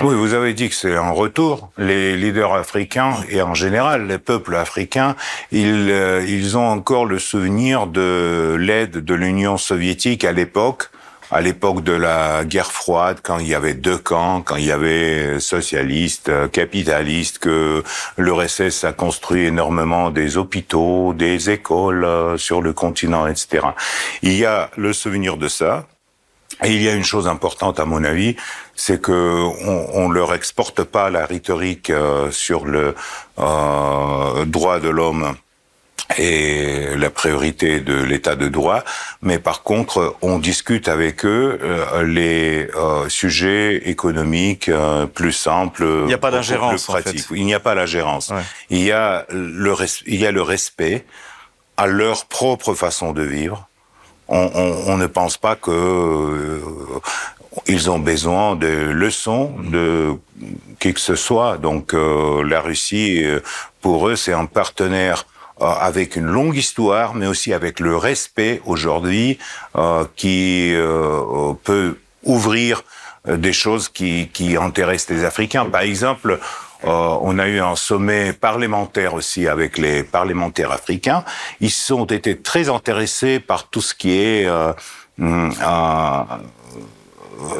Oui, 0.00 0.14
vous 0.14 0.34
avez 0.34 0.54
dit 0.54 0.68
que 0.68 0.74
c'est 0.74 0.94
un 0.94 1.10
retour. 1.10 1.70
Les 1.78 2.16
leaders 2.16 2.54
africains 2.54 3.14
et 3.28 3.42
en 3.42 3.54
général 3.54 4.06
les 4.06 4.18
peuples 4.18 4.56
africains, 4.56 5.16
ils, 5.52 5.90
euh, 5.90 6.24
ils 6.26 6.56
ont 6.56 6.66
encore 6.66 7.06
le 7.06 7.18
souvenir 7.18 7.86
de 7.86 8.56
l'aide 8.58 9.04
de 9.04 9.14
l'Union 9.14 9.56
soviétique 9.58 10.24
à 10.24 10.32
l'époque 10.32 10.90
à 11.30 11.40
l'époque 11.40 11.82
de 11.82 11.92
la 11.92 12.44
guerre 12.44 12.70
froide, 12.70 13.18
quand 13.22 13.38
il 13.38 13.48
y 13.48 13.54
avait 13.54 13.74
deux 13.74 13.98
camps, 13.98 14.42
quand 14.42 14.56
il 14.56 14.66
y 14.66 14.72
avait 14.72 15.40
socialistes, 15.40 16.30
capitalistes, 16.52 17.38
que 17.38 17.82
l'URSS 18.16 18.84
a 18.84 18.92
construit 18.92 19.44
énormément 19.46 20.10
des 20.10 20.36
hôpitaux, 20.36 21.14
des 21.14 21.50
écoles 21.50 22.04
euh, 22.04 22.36
sur 22.36 22.62
le 22.62 22.72
continent, 22.72 23.26
etc. 23.26 23.66
Il 24.22 24.34
y 24.34 24.44
a 24.44 24.70
le 24.76 24.92
souvenir 24.92 25.36
de 25.36 25.48
ça, 25.48 25.86
et 26.64 26.72
il 26.72 26.82
y 26.82 26.88
a 26.88 26.94
une 26.94 27.04
chose 27.04 27.28
importante 27.28 27.78
à 27.80 27.84
mon 27.84 28.02
avis, 28.02 28.36
c'est 28.74 29.00
que 29.00 29.12
on, 29.12 30.04
on 30.04 30.08
leur 30.08 30.32
exporte 30.32 30.84
pas 30.84 31.10
la 31.10 31.26
rhétorique 31.26 31.90
euh, 31.90 32.30
sur 32.30 32.64
le 32.64 32.94
euh, 33.38 34.44
droit 34.46 34.80
de 34.80 34.88
l'homme 34.88 35.36
et 36.18 36.96
la 36.96 37.10
priorité 37.10 37.80
de 37.80 37.94
l'état 37.94 38.36
de 38.36 38.48
droit, 38.48 38.84
mais 39.22 39.38
par 39.38 39.62
contre, 39.62 40.16
on 40.22 40.38
discute 40.38 40.88
avec 40.88 41.24
eux 41.24 41.58
euh, 41.62 42.04
les 42.04 42.68
euh, 42.76 43.08
sujets 43.08 43.88
économiques 43.88 44.68
euh, 44.68 45.06
plus 45.06 45.32
simples, 45.32 45.84
il 46.02 46.06
n'y 46.06 46.14
a 46.14 46.18
pas 46.18 46.30
d'ingérence, 46.30 46.88
En 46.88 46.94
fait. 46.94 47.12
Il 47.32 47.44
n'y 47.44 47.54
a 47.54 47.60
pas 47.60 47.74
l'ingérence. 47.74 48.30
Ouais. 48.30 48.42
Il 48.70 48.82
y 48.82 48.92
a 48.92 49.26
le 49.30 49.74
il 50.06 50.20
y 50.20 50.26
a 50.26 50.32
le 50.32 50.42
respect 50.42 51.04
à 51.76 51.86
leur 51.86 52.26
propre 52.26 52.74
façon 52.74 53.12
de 53.12 53.22
vivre 53.22 53.68
on, 54.28 54.50
on, 54.54 54.92
on, 54.92 54.96
ne 54.96 55.06
pense 55.06 55.36
pas 55.36 55.56
que 55.56 55.70
euh, 55.70 56.60
ils 57.66 57.90
ont 57.90 57.98
besoin 57.98 58.56
de 58.56 58.66
leçons 58.66 59.54
de 59.58 60.14
qui 60.78 60.92
que 60.92 61.00
ce 61.00 61.14
soit. 61.14 61.58
Donc 61.58 61.94
euh, 61.94 62.42
la 62.42 62.60
Russie, 62.60 63.22
euh, 63.24 63.40
pour 63.80 64.08
eux, 64.08 64.16
c'est 64.16 64.32
un 64.32 64.46
partenaire 64.46 65.26
avec 65.58 66.16
une 66.16 66.26
longue 66.26 66.56
histoire, 66.56 67.14
mais 67.14 67.26
aussi 67.26 67.54
avec 67.54 67.80
le 67.80 67.96
respect 67.96 68.60
aujourd'hui 68.66 69.38
qui 70.14 70.74
peut 71.64 71.96
ouvrir 72.24 72.82
des 73.26 73.54
choses 73.54 73.88
qui, 73.88 74.28
qui 74.34 74.58
intéressent 74.58 75.16
les 75.16 75.24
Africains. 75.24 75.64
Par 75.64 75.80
exemple, 75.80 76.38
euh, 76.84 77.18
on 77.20 77.38
a 77.38 77.48
eu 77.48 77.60
un 77.60 77.76
sommet 77.76 78.32
parlementaire 78.32 79.14
aussi 79.14 79.48
avec 79.48 79.78
les 79.78 80.02
parlementaires 80.02 80.72
africains. 80.72 81.24
Ils 81.60 81.72
ont 81.92 82.04
été 82.04 82.36
très 82.38 82.68
intéressés 82.68 83.40
par 83.40 83.68
tout 83.68 83.80
ce 83.80 83.94
qui 83.94 84.12
est 84.18 84.46
euh, 84.46 84.72
hum, 85.18 85.52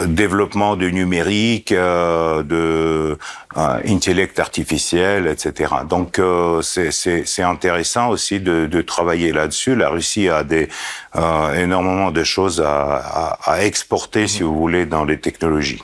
développement 0.06 0.76
du 0.76 0.92
numérique, 0.92 1.73
euh, 1.73 2.42
de 2.42 3.18
euh, 3.56 3.80
intellect 3.87 4.38
artificiel, 4.38 5.26
etc. 5.26 5.75
Donc 5.88 6.18
euh, 6.18 6.62
c'est 6.62 7.42
intéressant 7.42 8.08
aussi 8.08 8.40
de, 8.40 8.66
de 8.66 8.82
travailler 8.82 9.32
là-dessus. 9.32 9.76
La 9.76 9.88
Russie 9.88 10.28
a 10.28 10.44
des 10.44 10.68
énormément 11.56 12.11
de 12.11 12.25
choses 12.25 12.61
à, 12.61 12.96
à, 12.96 13.52
à 13.52 13.64
exporter, 13.64 14.28
si 14.28 14.42
vous 14.42 14.54
voulez, 14.54 14.87
dans 14.87 15.04
les 15.04 15.18
technologies. 15.18 15.82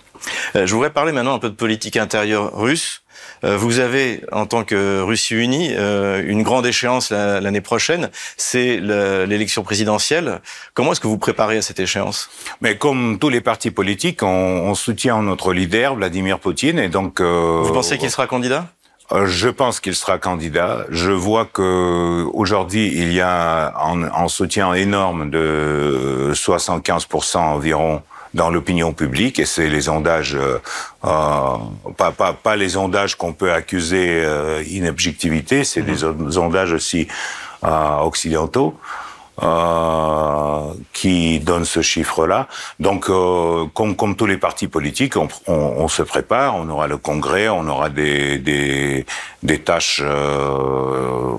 je 0.55 0.73
voudrais 0.75 0.91
parler 0.91 1.13
maintenant 1.13 1.35
un 1.35 1.39
peu 1.39 1.51
de 1.51 1.55
politique 1.55 1.97
intérieure 1.97 2.53
russe. 2.55 3.02
Euh, 3.45 3.57
vous 3.57 3.81
avez, 3.81 4.23
en 4.31 4.47
tant 4.47 4.65
que 4.65 5.01
Russie 5.01 5.35
unie, 5.35 5.71
euh, 5.73 6.23
une 6.25 6.43
grande 6.43 6.67
échéance 6.67 7.11
l'année 7.11 7.61
prochaine, 7.61 8.11
c'est 8.37 8.79
l'élection 8.79 9.63
présidentielle. 9.63 10.41
Comment 10.75 10.93
est-ce 10.93 11.01
que 11.01 11.09
vous 11.09 11.19
préparez 11.19 11.59
à 11.59 11.63
cette 11.63 11.81
échéance? 11.81 12.31
Mais 12.61 12.77
comme 12.77 13.19
tous 13.19 13.29
les 13.29 13.41
partis 13.41 13.71
politiques, 13.71 14.23
on, 14.23 14.75
soutient 14.75 15.23
notre 15.23 15.53
leader, 15.53 15.95
Vladimir 15.95 16.39
Poutine, 16.39 16.79
et 16.79 16.89
donc... 16.89 17.21
Euh, 17.21 17.63
vous 17.63 17.73
pensez 17.73 17.99
qu'il 17.99 18.11
sera 18.11 18.27
candidat? 18.27 18.67
Je 19.27 19.49
pense 19.51 19.81
qu'il 19.81 19.95
sera 19.95 20.19
candidat. 20.19 20.87
Je 20.89 21.11
vois 21.11 21.45
que 21.45 22.25
aujourd'hui 22.33 22.91
il 22.95 23.13
y 23.13 23.21
a 23.21 23.77
un, 23.77 24.05
un 24.05 24.29
soutien 24.29 24.73
énorme 24.73 25.29
de 25.29 26.31
75% 26.33 27.37
environ 27.37 28.03
dans 28.35 28.51
l'opinion 28.51 28.93
publique 28.93 29.39
et 29.39 29.45
c'est 29.45 29.69
les 29.69 29.83
sondages, 29.83 30.35
euh, 30.35 30.59
euh, 31.05 31.57
pas, 31.97 32.13
pas, 32.13 32.33
pas 32.33 32.57
les 32.57 32.71
sondages 32.71 33.17
qu'on 33.17 33.33
peut 33.33 33.53
accuser 33.53 34.23
euh, 34.25 34.63
inobjectivité, 34.69 35.65
c'est 35.65 35.83
des 35.83 36.05
mhm. 36.05 36.33
sondages 36.33 36.73
aussi 36.73 37.09
euh, 37.65 37.99
occidentaux. 37.99 38.79
Euh, 39.43 40.75
qui 40.93 41.41
donnent 41.41 41.65
ce 41.65 41.81
chiffre-là. 41.81 42.49
Donc, 42.79 43.09
euh, 43.09 43.65
comme, 43.73 43.97
comme 43.97 44.15
tous 44.15 44.27
les 44.27 44.37
partis 44.37 44.69
politiques, 44.69 45.17
on, 45.17 45.27
on, 45.47 45.55
on, 45.55 45.89
se 45.89 46.03
prépare. 46.03 46.55
On 46.55 46.69
aura 46.69 46.87
le 46.87 46.99
congrès, 46.99 47.49
on 47.49 47.67
aura 47.67 47.89
des, 47.89 48.37
des, 48.37 49.07
des 49.43 49.59
tâches 49.59 50.03
euh, 50.05 51.39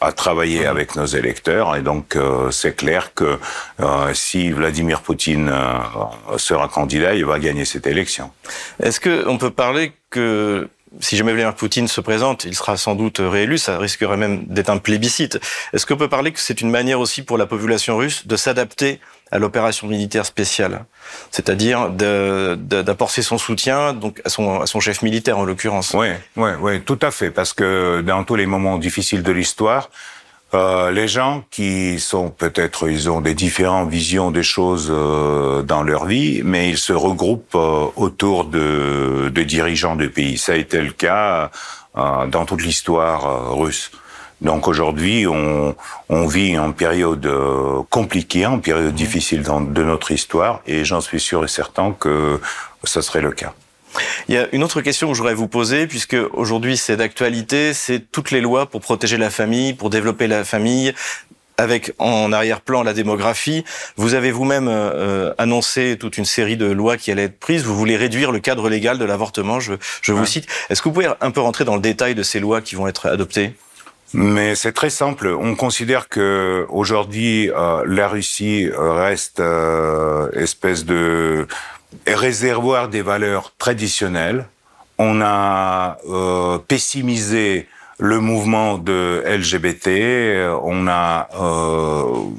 à 0.00 0.12
travailler 0.12 0.66
avec 0.66 0.96
nos 0.96 1.06
électeurs 1.06 1.76
et 1.76 1.82
donc 1.82 2.16
euh, 2.16 2.50
c'est 2.50 2.74
clair 2.74 3.12
que 3.14 3.38
euh, 3.80 4.14
si 4.14 4.50
Vladimir 4.50 5.02
Poutine 5.02 5.50
euh, 5.52 6.38
sera 6.38 6.68
candidat, 6.68 7.14
il 7.14 7.26
va 7.26 7.38
gagner 7.38 7.64
cette 7.64 7.86
élection. 7.86 8.30
Est-ce 8.82 8.98
que 8.98 9.26
on 9.28 9.36
peut 9.36 9.50
parler 9.50 9.92
que 10.08 10.68
si 10.98 11.16
jamais 11.16 11.32
Vladimir 11.32 11.54
Poutine 11.54 11.86
se 11.86 12.00
présente, 12.00 12.44
il 12.44 12.54
sera 12.54 12.76
sans 12.76 12.94
doute 12.94 13.18
réélu, 13.20 13.58
ça 13.58 13.78
risquerait 13.78 14.16
même 14.16 14.44
d'être 14.46 14.70
un 14.70 14.78
plébiscite. 14.78 15.38
Est-ce 15.72 15.86
qu'on 15.86 15.96
peut 15.96 16.08
parler 16.08 16.32
que 16.32 16.40
c'est 16.40 16.60
une 16.60 16.70
manière 16.70 16.98
aussi 16.98 17.22
pour 17.22 17.38
la 17.38 17.46
population 17.46 17.96
russe 17.96 18.26
de 18.26 18.36
s'adapter 18.36 19.00
à 19.32 19.38
l'opération 19.38 19.86
militaire 19.86 20.26
spéciale, 20.26 20.84
c'est-à-dire 21.30 21.90
d'apporter 21.90 23.22
son 23.22 23.38
soutien 23.38 23.92
donc 23.92 24.20
à 24.24 24.28
son, 24.28 24.60
à 24.60 24.66
son 24.66 24.80
chef 24.80 25.02
militaire 25.02 25.38
en 25.38 25.44
l'occurrence. 25.44 25.94
Oui, 25.94 26.08
oui, 26.36 26.50
oui, 26.60 26.80
tout 26.82 26.98
à 27.02 27.10
fait, 27.10 27.30
parce 27.30 27.52
que 27.52 28.00
dans 28.00 28.24
tous 28.24 28.36
les 28.36 28.46
moments 28.46 28.78
difficiles 28.78 29.22
de 29.22 29.32
l'histoire, 29.32 29.90
euh, 30.52 30.90
les 30.90 31.06
gens 31.06 31.44
qui 31.52 32.00
sont 32.00 32.28
peut-être, 32.28 32.88
ils 32.88 33.08
ont 33.08 33.20
des 33.20 33.34
différentes 33.34 33.88
visions 33.88 34.32
des 34.32 34.42
choses 34.42 34.88
euh, 34.90 35.62
dans 35.62 35.84
leur 35.84 36.06
vie, 36.06 36.42
mais 36.44 36.70
ils 36.70 36.78
se 36.78 36.92
regroupent 36.92 37.54
euh, 37.54 37.86
autour 37.94 38.46
de, 38.46 39.30
de, 39.32 39.42
dirigeants 39.44 39.94
de 39.94 40.08
pays. 40.08 40.38
Ça 40.38 40.54
a 40.54 40.56
été 40.56 40.80
le 40.80 40.90
cas 40.90 41.52
euh, 41.96 42.26
dans 42.26 42.44
toute 42.44 42.62
l'histoire 42.62 43.26
euh, 43.26 43.50
russe. 43.50 43.90
Donc 44.40 44.68
aujourd'hui, 44.68 45.26
on, 45.26 45.74
on, 46.08 46.26
vit 46.26 46.54
une 46.54 46.72
période 46.72 47.26
euh, 47.26 47.82
compliquée, 47.90 48.44
une 48.44 48.62
période 48.62 48.92
mmh. 48.92 48.96
difficile 48.96 49.42
dans, 49.42 49.60
de 49.60 49.82
notre 49.82 50.12
histoire, 50.12 50.62
et 50.66 50.84
j'en 50.84 51.00
suis 51.00 51.20
sûr 51.20 51.44
et 51.44 51.48
certain 51.48 51.94
que 51.98 52.40
ce 52.84 53.00
serait 53.02 53.20
le 53.20 53.32
cas. 53.32 53.52
Il 54.28 54.34
y 54.34 54.38
a 54.38 54.46
une 54.52 54.62
autre 54.62 54.80
question 54.80 55.08
que 55.08 55.14
je 55.14 55.18
voudrais 55.18 55.34
vous 55.34 55.48
poser, 55.48 55.86
puisque 55.86 56.16
aujourd'hui 56.32 56.76
c'est 56.76 56.96
d'actualité, 56.96 57.74
c'est 57.74 58.00
toutes 58.10 58.30
les 58.30 58.40
lois 58.40 58.66
pour 58.66 58.80
protéger 58.80 59.18
la 59.18 59.30
famille, 59.30 59.74
pour 59.74 59.90
développer 59.90 60.26
la 60.26 60.44
famille, 60.44 60.94
avec 61.58 61.92
en 61.98 62.32
arrière-plan 62.32 62.82
la 62.82 62.94
démographie. 62.94 63.64
Vous 63.96 64.14
avez 64.14 64.30
vous-même 64.30 64.68
euh, 64.68 65.34
annoncé 65.36 65.98
toute 66.00 66.16
une 66.16 66.24
série 66.24 66.56
de 66.56 66.66
lois 66.66 66.96
qui 66.96 67.10
allaient 67.10 67.24
être 67.24 67.38
prises. 67.38 67.64
Vous 67.64 67.76
voulez 67.76 67.96
réduire 67.96 68.32
le 68.32 68.40
cadre 68.40 68.70
légal 68.70 68.96
de 68.96 69.04
l'avortement, 69.04 69.60
je, 69.60 69.74
je 70.00 70.12
vous 70.12 70.24
cite. 70.24 70.46
Est-ce 70.70 70.80
que 70.80 70.88
vous 70.88 70.94
pouvez 70.94 71.08
un 71.20 71.30
peu 71.30 71.40
rentrer 71.40 71.64
dans 71.64 71.74
le 71.74 71.82
détail 71.82 72.14
de 72.14 72.22
ces 72.22 72.40
lois 72.40 72.62
qui 72.62 72.76
vont 72.76 72.86
être 72.86 73.06
adoptées? 73.06 73.52
Mais 74.12 74.54
c'est 74.54 74.72
très 74.72 74.90
simple. 74.90 75.28
On 75.28 75.54
considère 75.54 76.08
que 76.08 76.66
aujourd'hui 76.68 77.50
euh, 77.50 77.84
la 77.86 78.08
Russie 78.08 78.68
reste 78.76 79.40
euh, 79.40 80.30
espèce 80.32 80.84
de 80.84 81.46
réservoir 82.06 82.88
des 82.88 83.02
valeurs 83.02 83.52
traditionnelles. 83.56 84.46
On 84.98 85.20
a 85.22 85.98
euh, 86.08 86.58
pessimisé 86.58 87.68
le 87.98 88.18
mouvement 88.20 88.78
de 88.78 89.22
LGBT. 89.26 90.58
On 90.62 90.88
a 90.88 91.28
euh, 91.38 92.30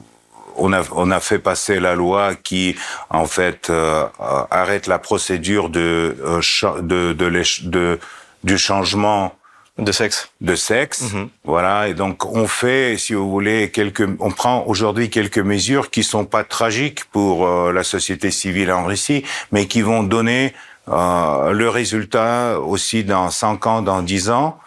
on 0.57 0.73
a, 0.73 0.83
on 0.91 1.11
a 1.11 1.19
fait 1.19 1.39
passer 1.39 1.79
la 1.79 1.95
loi 1.95 2.35
qui, 2.35 2.75
en 3.09 3.25
fait, 3.25 3.69
euh, 3.69 4.05
arrête 4.51 4.87
la 4.87 4.99
procédure 4.99 5.69
de, 5.69 6.17
euh, 6.23 6.81
de, 6.81 7.13
de, 7.13 7.43
de, 7.63 7.99
du 8.43 8.57
changement 8.57 9.33
de 9.81 9.91
sexe. 9.91 10.29
De 10.41 10.55
sexe, 10.55 11.01
mm 11.01 11.07
-hmm. 11.07 11.27
voilà. 11.43 11.87
Et 11.89 11.93
donc 11.93 12.25
on 12.25 12.47
fait, 12.47 12.97
si 12.97 13.13
vous 13.13 13.29
voulez, 13.29 13.71
quelques, 13.71 14.07
on 14.19 14.31
prend 14.31 14.57
aujourd'hui 14.71 15.09
quelques 15.09 15.43
mesures 15.53 15.89
qui 15.89 16.03
sont 16.03 16.25
pas 16.25 16.43
tragiques 16.43 17.03
pour 17.15 17.33
euh, 17.47 17.71
la 17.73 17.83
société 17.83 18.31
civile 18.31 18.71
en 18.71 18.83
Russie, 18.85 19.23
mais 19.51 19.63
qui 19.71 19.81
vont 19.81 20.03
donner 20.03 20.53
euh, 20.87 21.51
le 21.51 21.69
résultat 21.69 22.59
aussi 22.59 23.03
dans 23.03 23.29
5 23.29 23.67
ans, 23.67 23.81
dans 23.81 24.01
10 24.01 24.29
ans 24.29 24.57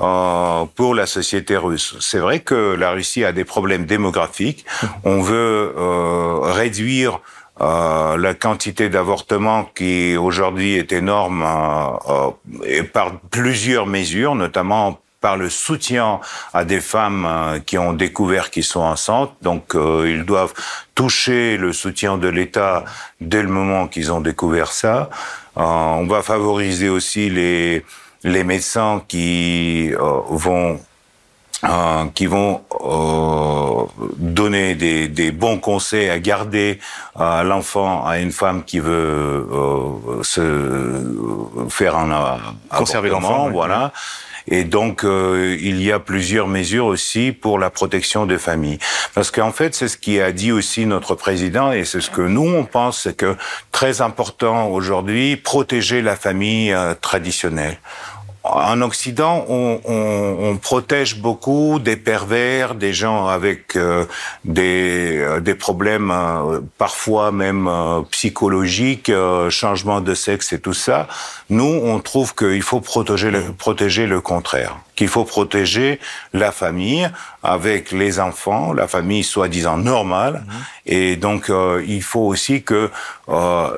euh, 0.00 0.64
pour 0.74 0.94
la 0.94 1.06
société 1.06 1.56
russe. 1.56 1.94
C'est 2.00 2.18
vrai 2.18 2.40
que 2.40 2.74
la 2.74 2.90
Russie 2.90 3.24
a 3.24 3.32
des 3.32 3.44
problèmes 3.44 3.86
démographiques. 3.86 4.64
On 5.04 5.20
veut 5.20 5.74
euh, 5.76 6.38
réduire 6.42 7.20
euh, 7.60 8.16
la 8.16 8.34
quantité 8.34 8.88
d'avortements 8.88 9.64
qui 9.74 10.16
aujourd'hui 10.16 10.74
est 10.74 10.92
énorme 10.92 11.44
euh, 11.44 12.30
et 12.64 12.82
par 12.82 13.20
plusieurs 13.30 13.86
mesures, 13.86 14.34
notamment 14.34 14.98
par 15.24 15.38
le 15.38 15.48
soutien 15.48 16.20
à 16.52 16.66
des 16.66 16.82
femmes 16.82 17.24
euh, 17.26 17.58
qui 17.58 17.78
ont 17.78 17.94
découvert 17.94 18.50
qu'ils 18.50 18.62
sont 18.74 18.82
enceintes. 18.82 19.32
Donc, 19.40 19.74
euh, 19.74 20.04
ils 20.06 20.24
doivent 20.24 20.52
toucher 20.94 21.56
le 21.56 21.72
soutien 21.72 22.18
de 22.18 22.28
l'État 22.28 22.84
dès 23.22 23.40
le 23.40 23.48
moment 23.48 23.88
qu'ils 23.88 24.12
ont 24.12 24.20
découvert 24.20 24.70
ça. 24.70 25.08
Euh, 25.56 25.62
on 25.62 26.06
va 26.06 26.20
favoriser 26.20 26.90
aussi 26.90 27.30
les, 27.30 27.86
les 28.22 28.44
médecins 28.44 29.02
qui 29.08 29.92
vont 29.92 30.78
qui 32.14 32.26
vont 32.26 32.62
donner 34.18 34.74
des, 34.74 35.08
des, 35.08 35.30
bons 35.30 35.58
conseils 35.58 36.10
à 36.10 36.18
garder 36.18 36.78
l'enfant 37.16 38.06
à 38.06 38.18
une 38.18 38.32
femme 38.32 38.64
qui 38.64 38.78
veut 38.78 39.46
se 40.22 41.02
faire 41.68 41.96
un 41.96 42.38
conserver 42.70 43.08
l'enfant, 43.10 43.50
voilà. 43.50 43.92
Et 44.46 44.64
donc, 44.64 45.04
euh, 45.04 45.56
il 45.60 45.82
y 45.82 45.90
a 45.90 45.98
plusieurs 45.98 46.46
mesures 46.46 46.86
aussi 46.86 47.32
pour 47.32 47.58
la 47.58 47.70
protection 47.70 48.26
des 48.26 48.38
familles. 48.38 48.78
Parce 49.14 49.30
qu'en 49.30 49.52
fait, 49.52 49.74
c'est 49.74 49.88
ce 49.88 49.96
qui 49.96 50.20
a 50.20 50.32
dit 50.32 50.52
aussi 50.52 50.84
notre 50.86 51.14
président, 51.14 51.72
et 51.72 51.84
c'est 51.84 52.00
ce 52.00 52.10
que 52.10 52.20
nous, 52.20 52.46
on 52.54 52.64
pense, 52.64 53.02
c'est 53.02 53.16
que 53.16 53.36
très 53.72 54.02
important 54.02 54.68
aujourd'hui, 54.68 55.36
protéger 55.36 56.02
la 56.02 56.16
famille 56.16 56.72
euh, 56.72 56.94
traditionnelle 56.94 57.78
en 58.44 58.82
Occident, 58.82 59.46
on, 59.48 59.80
on, 59.84 60.50
on, 60.50 60.56
protège 60.58 61.16
beaucoup 61.16 61.78
des 61.78 61.96
pervers, 61.96 62.74
des 62.74 62.92
gens 62.92 63.26
avec 63.26 63.74
euh, 63.74 64.04
des, 64.44 65.16
euh, 65.18 65.40
des 65.40 65.54
problèmes 65.54 66.10
euh, 66.10 66.60
parfois 66.76 67.32
même 67.32 67.70
psychologiques, 68.10 69.10
changement 69.48 70.02
de 70.02 70.14
sexe 70.14 70.52
et 70.52 70.60
tout 70.60 70.74
ça. 70.74 71.08
Nous, 71.48 71.64
on 71.64 71.98
trouve 72.00 72.34
qu'il 72.34 72.62
faut 72.62 72.80
protéger 72.80 73.30
le, 73.30 73.40
protéger 73.52 74.06
le 74.06 74.20
contraire, 74.20 74.76
qu'il 74.96 75.08
faut 75.08 75.24
protéger 75.24 76.00
la 76.32 76.52
famille 76.52 77.10
avec 77.42 77.92
les 77.92 78.20
enfants, 78.20 78.72
la 78.72 78.88
famille 78.88 79.24
soi-disant 79.24 79.76
normale. 79.76 80.44
Mhm. 80.46 80.54
Et 80.86 81.16
donc, 81.16 81.50
il 81.86 82.02
faut 82.02 82.20
aussi 82.20 82.62
que 82.62 82.90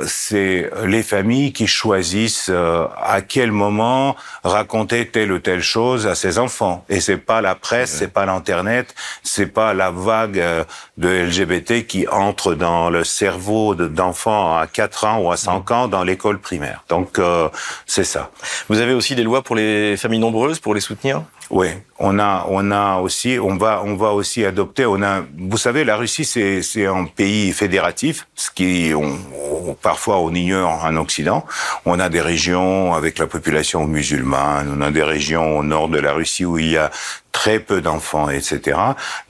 c'est 0.07 0.71
les 0.85 1.03
familles 1.03 1.53
qui 1.53 1.67
choisissent 1.67 2.51
à 2.51 3.21
quel 3.23 3.53
moment 3.53 4.17
raconter 4.43 5.07
telle 5.07 5.33
ou 5.33 5.39
telle 5.39 5.63
chose 5.63 6.07
à 6.07 6.15
ses 6.15 6.39
enfants. 6.39 6.85
Et 6.89 7.01
c'est 7.01 7.17
pas 7.17 7.41
la 7.41 7.55
presse, 7.55 7.91
c'est 7.91 8.13
pas 8.13 8.27
l'internet, 8.27 8.95
c'est 9.23 9.47
pas 9.47 9.75
la 9.75 9.91
vague 9.91 10.39
euh, 10.39 10.65
de 10.97 11.09
LGBT 11.09 11.87
qui 11.87 12.07
entre 12.09 12.55
dans 12.55 12.91
le 12.91 13.05
cerveau 13.05 13.75
d'enfants 13.75 14.57
à 14.57 14.67
4 14.67 15.05
ans 15.05 15.19
ou 15.21 15.31
à 15.31 15.37
5 15.37 15.71
ans 15.71 15.89
dans 15.89 16.03
l'école 16.03 16.39
primaire. 16.39 16.85
Donc 16.89 17.19
euh, 17.19 17.49
c'est 17.87 18.05
ça. 18.05 18.31
Vous 18.69 18.81
avez 18.81 18.95
aussi 18.95 19.15
des 19.15 19.23
lois 19.23 19.43
pour 19.43 19.57
les 19.57 19.97
familles 19.97 20.21
nombreuses 20.21 20.59
pour 20.59 20.75
les 20.75 20.81
soutenir 20.81 21.06
oui, 21.51 21.69
on 22.01 22.19
a, 22.19 22.45
on 22.49 22.73
a 22.73 22.97
aussi, 22.97 23.39
on 23.41 23.57
va, 23.57 23.81
on 23.85 23.95
va 23.95 24.13
aussi 24.13 24.45
adopter. 24.45 24.85
On 24.85 25.01
a, 25.01 25.23
vous 25.39 25.57
savez, 25.57 25.85
la 25.85 25.97
Russie 25.97 26.25
c'est 26.25 26.61
c'est 26.61 26.87
un 26.87 27.05
pays 27.05 27.53
fédératif, 27.53 28.27
ce 28.35 28.51
qui 28.51 28.93
on, 28.97 29.75
parfois 29.75 30.19
on 30.19 30.35
ignore 30.35 30.85
en 30.85 30.97
Occident. 30.97 31.47
On 31.85 32.01
a 32.01 32.09
des 32.09 32.21
régions 32.21 32.95
avec 32.95 33.19
la 33.19 33.29
population 33.29 33.87
musulmane, 33.87 34.75
on 34.77 34.81
a 34.81 34.91
des 34.91 35.05
régions 35.05 35.59
au 35.59 35.63
nord 35.63 35.89
de 35.89 36.01
la 36.01 36.15
Russie 36.15 36.45
où 36.45 36.59
il 36.59 36.71
y 36.71 36.77
a 36.77 36.91
très 37.31 37.61
peu 37.61 37.81
d'enfants, 37.81 38.29
etc. 38.29 38.79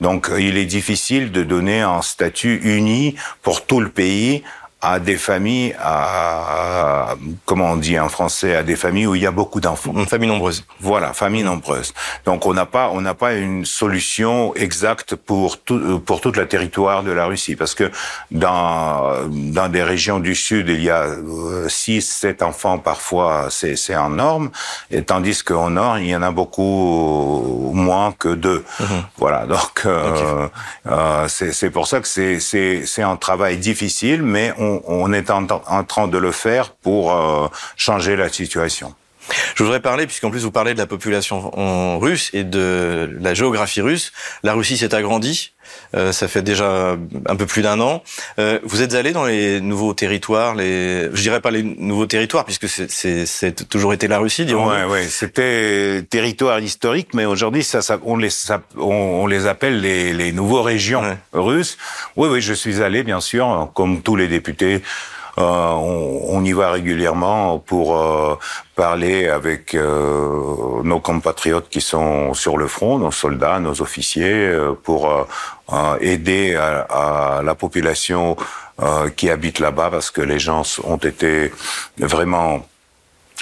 Donc 0.01 0.31
il 0.39 0.57
est 0.57 0.65
difficile 0.65 1.31
de 1.31 1.43
donner 1.43 1.81
un 1.81 2.01
statut 2.01 2.59
uni 2.63 3.15
pour 3.43 3.67
tout 3.67 3.79
le 3.79 3.89
pays 3.89 4.43
à 4.79 4.99
des 4.99 5.17
familles, 5.17 5.75
à, 5.79 7.15
comment 7.45 7.71
on 7.71 7.77
dit 7.77 7.99
en 7.99 8.09
français, 8.09 8.55
à 8.55 8.61
des 8.61 8.75
familles 8.75 9.07
où 9.07 9.15
il 9.15 9.23
y 9.23 9.25
a 9.25 9.31
beaucoup 9.31 9.59
d'enfants. 9.59 9.91
Une 9.95 10.05
famille 10.05 10.29
nombreuse. 10.29 10.65
Voilà, 10.79 11.13
famille 11.13 11.43
nombreuse. 11.43 11.93
Donc 12.25 12.45
on 12.45 12.53
n'a 12.53 12.67
pas, 12.67 12.89
on 12.93 13.01
n'a 13.01 13.15
pas 13.15 13.33
une 13.33 13.65
solution 13.65 14.53
exacte 14.53 15.15
pour 15.15 15.59
tout, 15.59 15.99
pour 16.05 16.21
toute 16.21 16.37
la 16.37 16.45
territoire 16.45 17.01
de 17.01 17.11
la 17.11 17.25
Russie, 17.25 17.55
parce 17.55 17.73
que 17.73 17.89
dans 18.29 19.27
dans 19.29 19.67
des 19.67 19.81
régions 19.81 20.19
du 20.19 20.35
sud 20.35 20.69
il 20.69 20.83
y 20.83 20.91
a 20.91 21.07
6, 21.67 21.97
euh, 21.97 22.01
7 22.01 22.43
enfants 22.43 22.77
parfois, 22.77 23.47
c'est 23.49 23.75
c'est 23.75 23.95
en 23.95 24.11
norme, 24.11 24.51
et 24.91 25.01
tandis 25.01 25.43
qu'au 25.43 25.71
nord 25.71 25.97
il 25.97 26.09
y 26.09 26.15
en 26.15 26.21
a 26.21 26.31
beaucoup 26.31 27.71
moins 27.73 28.11
que 28.11 28.29
deux. 28.29 28.63
Mhm. 28.79 29.03
Voilà, 29.17 29.47
donc 29.47 29.81
euh, 29.85 30.47
euh, 30.85 31.27
c'est 31.27 31.51
c'est 31.51 31.71
pour 31.71 31.87
ça 31.87 31.99
que 31.99 32.07
c'est 32.07 32.39
c'est 32.39 32.85
c'est 32.85 33.01
un 33.01 33.15
travail 33.15 33.57
difficile, 33.57 34.21
mais 34.21 34.53
on 34.59 34.66
on, 34.87 35.13
est 35.13 35.29
en, 35.29 35.45
train 35.83 36.07
de 36.07 36.17
le 36.17 36.31
faire 36.31 36.71
pour 36.71 37.13
euh, 37.13 37.47
changer 37.75 38.15
la 38.15 38.29
situation. 38.29 38.93
Je 39.55 39.63
voudrais 39.63 39.81
parler, 39.81 40.07
puisqu'en 40.07 40.29
plus 40.29 40.43
vous 40.43 40.51
parlez 40.51 40.73
de 40.73 40.79
la 40.79 40.87
population 40.87 41.99
russe 41.99 42.29
et 42.33 42.43
de 42.43 43.17
la 43.19 43.33
géographie 43.33 43.81
russe. 43.81 44.13
La 44.43 44.53
Russie 44.53 44.77
s'est 44.77 44.95
agrandie. 44.95 45.51
Euh, 45.95 46.11
ça 46.11 46.27
fait 46.27 46.41
déjà 46.41 46.97
un 47.27 47.35
peu 47.35 47.45
plus 47.45 47.61
d'un 47.61 47.79
an. 47.79 48.03
Euh, 48.39 48.59
vous 48.63 48.81
êtes 48.81 48.93
allé 48.93 49.11
dans 49.11 49.25
les 49.25 49.61
nouveaux 49.61 49.93
territoires, 49.93 50.55
les, 50.55 51.09
je 51.13 51.21
dirais 51.21 51.41
pas 51.41 51.51
les 51.51 51.63
nouveaux 51.63 52.05
territoires, 52.05 52.45
puisque 52.45 52.67
c'est 52.67 53.69
toujours 53.69 53.93
été 53.93 54.07
la 54.07 54.19
Russie, 54.19 54.45
dirons 54.45 54.69
Ouais, 54.69 54.83
ouais, 54.85 55.03
c'était 55.03 56.03
territoire 56.09 56.59
historique, 56.59 57.13
mais 57.13 57.25
aujourd'hui, 57.25 57.63
ça, 57.63 57.81
ça, 57.81 57.99
on 58.03 58.17
les, 58.17 58.29
on, 58.77 59.27
les 59.27 59.47
appelle 59.47 59.81
les, 59.81 60.13
les 60.13 60.31
nouveaux 60.31 60.61
régions 60.61 61.03
russes. 61.33 61.77
Oui, 62.15 62.27
oui, 62.29 62.41
je 62.41 62.53
suis 62.53 62.81
allé, 62.81 63.03
bien 63.03 63.21
sûr, 63.21 63.71
comme 63.73 64.01
tous 64.01 64.15
les 64.15 64.27
députés. 64.27 64.81
Euh, 65.39 65.43
on, 65.43 66.43
y 66.43 66.51
va 66.51 66.71
régulièrement 66.71 67.59
pour 67.59 67.95
euh, 67.95 68.39
parler 68.75 69.27
avec 69.27 69.75
euh, 69.75 70.81
nos 70.83 70.99
compatriotes 70.99 71.69
qui 71.69 71.79
sont 71.79 72.33
sur 72.33 72.57
le 72.57 72.67
front, 72.67 72.97
nos 72.97 73.11
soldats, 73.11 73.59
nos 73.59 73.81
officiers, 73.83 74.51
pour 74.83 75.27
aider 75.99 76.55
à, 76.55 77.41
la 77.43 77.55
population 77.55 78.35
qui 79.15 79.29
habite 79.29 79.59
là-bas 79.59 79.89
parce 79.89 80.11
que 80.11 80.21
les 80.21 80.39
gens 80.39 80.63
ont 80.83 80.97
été 80.97 81.51
vraiment 81.97 82.65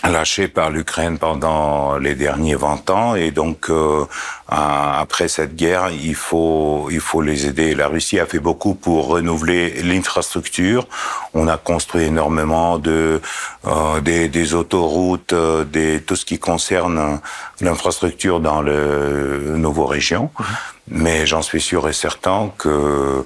lâchés 0.10 0.48
par 0.48 0.70
l'Ukraine 0.70 1.18
pendant 1.18 1.98
les 1.98 2.16
derniers 2.16 2.56
20 2.56 2.90
ans. 2.90 3.16
Et 3.16 3.32
donc 3.32 3.70
euh, 3.70 4.06
après 4.48 5.28
cette 5.28 5.56
guerre 5.56 5.90
il 5.90 6.16
faut 6.16 6.88
il 6.92 7.00
faut 7.00 7.22
les 7.22 7.46
aider. 7.48 7.76
La 7.76 7.88
Russie 7.88 8.20
a 8.20 8.26
fait 8.26 8.40
beaucoup 8.40 8.76
pour 8.76 9.08
renouveler 9.08 9.82
l'infrastructure. 9.84 10.88
On 11.34 11.48
a 11.48 11.58
construit 11.58 12.06
énormément 12.06 12.78
de 12.78 13.22
euh, 13.68 14.02
des, 14.02 14.30
des, 14.30 14.54
autoroutes 14.54 15.34
euh, 15.34 15.64
des 15.64 16.02
tout 16.02 16.16
ce 16.16 16.26
qui 16.26 16.40
concerne 16.40 17.20
l'infrastructure 17.62 18.40
dans 18.40 18.62
le 18.62 19.56
nouveau 19.58 19.86
région. 19.86 20.30
Mmh. 20.38 20.44
mais 20.88 21.26
j'en 21.26 21.42
suis 21.42 21.62
sûr 21.62 21.90
et 21.90 21.94
certain 21.94 22.52
que 22.58 23.26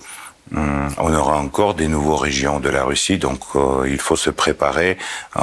encore 1.40 1.74
des 1.74 1.88
nouveaux 1.88 2.16
régions 2.16 2.60
de 2.60 2.70
la 2.70 2.84
Russie, 2.84 3.18
donc 3.18 3.40
euh, 3.56 3.88
il 3.90 4.00
faut 4.00 4.16
se 4.16 4.30
préparer 4.30 4.98
euh, 5.38 5.42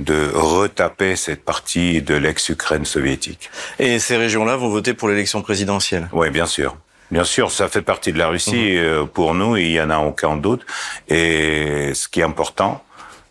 de 0.00 0.30
retaper 0.34 1.16
cette 1.16 1.44
partie 1.44 2.02
de 2.02 2.14
l'ex-Ukraine 2.14 2.84
soviétique. 2.84 3.50
Et 3.78 3.98
ces 3.98 4.16
régions-là 4.16 4.56
vont 4.56 4.70
voter 4.70 4.94
pour 4.94 5.08
l'élection 5.08 5.42
présidentielle? 5.42 6.08
Oui, 6.12 6.30
bien 6.30 6.46
sûr. 6.46 6.76
Bien 7.10 7.24
sûr, 7.24 7.50
ça 7.50 7.68
fait 7.68 7.82
partie 7.82 8.12
de 8.12 8.18
la 8.18 8.28
Russie. 8.28 8.72
Mhm. 8.72 8.78
Euh, 8.78 9.04
pour 9.04 9.34
nous, 9.34 9.56
il 9.56 9.72
y 9.72 9.80
en 9.80 9.90
a 9.90 9.98
aucun 9.98 10.36
doute. 10.36 10.64
Et 11.08 11.92
ce 11.94 12.08
qui 12.08 12.20
est 12.20 12.24
important, 12.24 12.82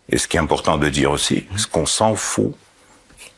et 0.08 0.18
ce 0.18 0.28
qui 0.28 0.36
est 0.36 0.40
important 0.40 0.76
de 0.78 0.88
dire 0.88 1.10
aussi, 1.10 1.46
ce 1.56 1.66
qu'on 1.66 1.86
s'en 1.86 2.14
fout 2.14 2.54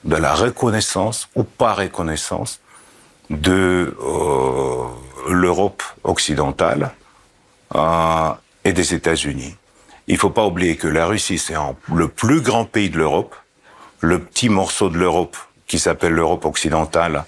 de 0.04 0.16
la 0.16 0.34
reconnaissance 0.34 1.28
ou 1.34 1.42
pas 1.42 1.72
reconnaissance 1.72 2.60
de 3.30 3.96
l'Europe 5.28 5.82
occidentale 6.04 6.92
euh, 7.74 8.30
et 8.66 8.72
des 8.72 8.94
États-Unis. 8.94 9.54
Il 10.08 10.18
faut 10.18 10.30
pas 10.30 10.44
oublier 10.44 10.76
que 10.76 10.88
la 10.88 11.06
Russie, 11.06 11.38
c'est 11.38 11.54
le 11.94 12.08
plus 12.08 12.40
grand 12.40 12.64
pays 12.64 12.90
de 12.90 12.98
l'Europe. 12.98 13.36
Le 14.00 14.18
petit 14.18 14.48
morceau 14.48 14.88
de 14.88 14.98
l'Europe 14.98 15.36
qui 15.68 15.78
s'appelle 15.78 16.12
l'Europe 16.12 16.44
occidentale 16.44 17.24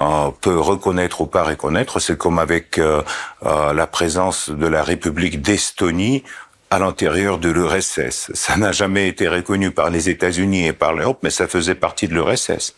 euh, 0.00 0.30
peut 0.40 0.58
reconnaître 0.58 1.20
ou 1.20 1.26
pas 1.26 1.42
reconnaître. 1.42 2.00
C'est 2.00 2.16
comme 2.16 2.38
avec 2.38 2.78
euh, 2.78 3.02
euh 3.44 3.74
la 3.74 3.86
présence 3.86 4.48
de 4.48 4.66
la 4.66 4.82
République 4.82 5.42
d'Estonie 5.42 6.24
à 6.72 6.78
l'intérieur 6.78 7.36
de 7.36 7.50
l'URSS. 7.50 8.30
Ça 8.32 8.56
n'a 8.56 8.72
jamais 8.72 9.06
été 9.06 9.28
reconnu 9.28 9.72
par 9.72 9.90
les 9.90 10.08
États-Unis 10.08 10.68
et 10.68 10.72
par 10.72 10.94
l'Europe, 10.94 11.18
mais 11.22 11.28
ça 11.28 11.46
faisait 11.46 11.74
partie 11.74 12.08
de 12.08 12.14
l'URSS. 12.14 12.74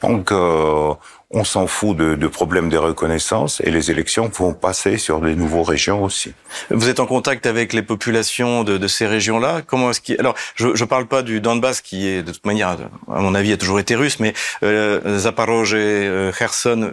Donc, 0.00 0.32
euh, 0.32 0.94
on 1.30 1.44
s'en 1.44 1.66
fout 1.66 1.94
de, 1.94 2.14
de, 2.14 2.26
problèmes 2.26 2.70
de 2.70 2.78
reconnaissance 2.78 3.60
et 3.62 3.70
les 3.70 3.90
élections 3.90 4.30
vont 4.32 4.54
passer 4.54 4.96
sur 4.96 5.20
des 5.20 5.34
nouveaux 5.34 5.62
régions 5.62 6.02
aussi. 6.02 6.32
Vous 6.70 6.88
êtes 6.88 7.00
en 7.00 7.06
contact 7.06 7.44
avec 7.44 7.74
les 7.74 7.82
populations 7.82 8.64
de, 8.64 8.78
de 8.78 8.88
ces 8.88 9.06
régions-là? 9.06 9.60
Comment 9.66 9.90
est-ce 9.90 10.00
qu'il 10.00 10.18
alors 10.18 10.36
je 10.54 10.68
ne 10.68 10.84
parle 10.86 11.06
pas 11.06 11.20
du 11.20 11.42
Donbass 11.42 11.82
qui 11.82 12.08
est 12.08 12.22
de 12.22 12.32
toute 12.32 12.46
manière 12.46 12.78
à 13.12 13.20
mon 13.20 13.34
avis 13.34 13.52
a 13.52 13.58
toujours 13.58 13.78
été 13.78 13.94
russe, 13.94 14.20
mais 14.20 14.32
euh, 14.62 15.18
Zaporozhye, 15.18 15.76
euh, 15.76 16.32
Kherson. 16.32 16.92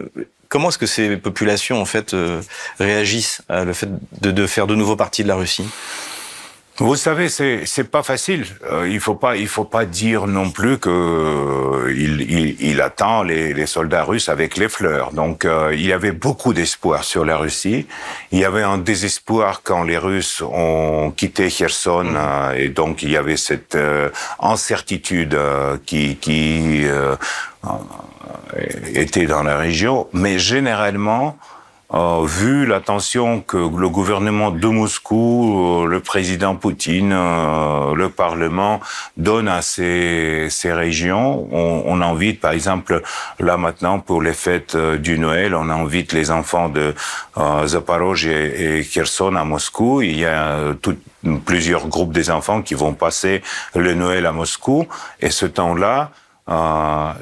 Comment 0.50 0.68
est-ce 0.68 0.76
que 0.76 0.86
ces 0.86 1.16
populations 1.16 1.80
en 1.80 1.86
fait 1.86 2.12
euh, 2.12 2.42
réagissent 2.78 3.40
à 3.48 3.64
le 3.64 3.72
fait 3.72 3.88
de, 4.20 4.30
de 4.32 4.46
faire 4.46 4.66
de 4.66 4.74
nouveau 4.74 4.96
partie 4.96 5.22
de 5.22 5.28
la 5.28 5.36
Russie? 5.36 5.64
Vous 6.78 6.96
savez, 6.96 7.28
c'est 7.28 7.66
c'est 7.66 7.84
pas 7.84 8.02
facile. 8.02 8.46
Euh, 8.64 8.88
il 8.88 8.98
faut 8.98 9.14
pas 9.14 9.36
il 9.36 9.46
faut 9.46 9.64
pas 9.64 9.84
dire 9.84 10.26
non 10.26 10.50
plus 10.50 10.78
que 10.78 10.88
euh, 10.88 11.92
il, 11.94 12.22
il, 12.22 12.56
il, 12.60 12.80
attend 12.80 13.22
les, 13.22 13.52
les, 13.52 13.66
soldats 13.66 14.04
russes 14.04 14.30
avec 14.30 14.56
les 14.56 14.70
fleurs. 14.70 15.12
Donc 15.12 15.44
euh, 15.44 15.72
il 15.74 15.84
y 15.84 15.92
avait 15.92 16.12
beaucoup 16.12 16.54
d'espoir 16.54 17.04
sur 17.04 17.26
la 17.26 17.36
Russie. 17.36 17.86
Il 18.30 18.38
y 18.38 18.46
avait 18.46 18.62
un 18.62 18.78
désespoir 18.78 19.60
quand 19.62 19.82
les 19.82 19.98
Russes 19.98 20.42
ont 20.42 21.12
quitté 21.14 21.50
Kherson 21.50 22.04
mmh. 22.04 22.56
et 22.56 22.68
donc 22.68 23.02
il 23.02 23.10
y 23.10 23.18
avait 23.18 23.36
cette 23.36 23.76
incertitude 24.40 25.38
qui 25.84 26.16
qui 26.16 26.86
était 28.94 29.26
dans 29.26 29.42
la 29.42 29.58
région. 29.58 30.08
Mais 30.14 30.38
généralement 30.38 31.36
euh, 31.94 32.24
vu 32.24 32.64
l'attention 32.64 33.40
que 33.40 33.58
le 33.58 33.88
gouvernement 33.90 34.50
de 34.50 34.66
Moscou, 34.66 35.82
euh, 35.82 35.86
le 35.86 36.00
président 36.00 36.54
Poutine, 36.56 37.12
euh, 37.12 37.94
le 37.94 38.08
Parlement 38.08 38.80
donne 39.18 39.46
à 39.46 39.60
ces, 39.60 40.46
ces 40.48 40.72
régions, 40.72 41.48
on, 41.52 41.82
on, 41.84 42.00
invite, 42.00 42.40
par 42.40 42.52
exemple, 42.52 43.02
là 43.38 43.58
maintenant 43.58 43.98
pour 43.98 44.22
les 44.22 44.32
fêtes 44.32 44.74
du 44.76 45.18
Noël, 45.18 45.54
on 45.54 45.68
invite 45.68 46.14
les 46.14 46.30
enfants 46.30 46.70
de 46.70 46.94
Zaporozhye 47.66 48.30
et, 48.30 48.78
et 48.78 48.84
Kherson 48.84 49.36
à 49.36 49.44
Moscou. 49.44 50.00
Il 50.00 50.18
y 50.18 50.24
a 50.24 50.74
tout, 50.80 50.96
plusieurs 51.44 51.88
groupes 51.88 52.12
des 52.12 52.30
enfants 52.30 52.62
qui 52.62 52.74
vont 52.74 52.94
passer 52.94 53.42
le 53.74 53.92
Noël 53.92 54.24
à 54.24 54.32
Moscou, 54.32 54.86
et 55.20 55.30
ce 55.30 55.44
temps-là, 55.44 56.10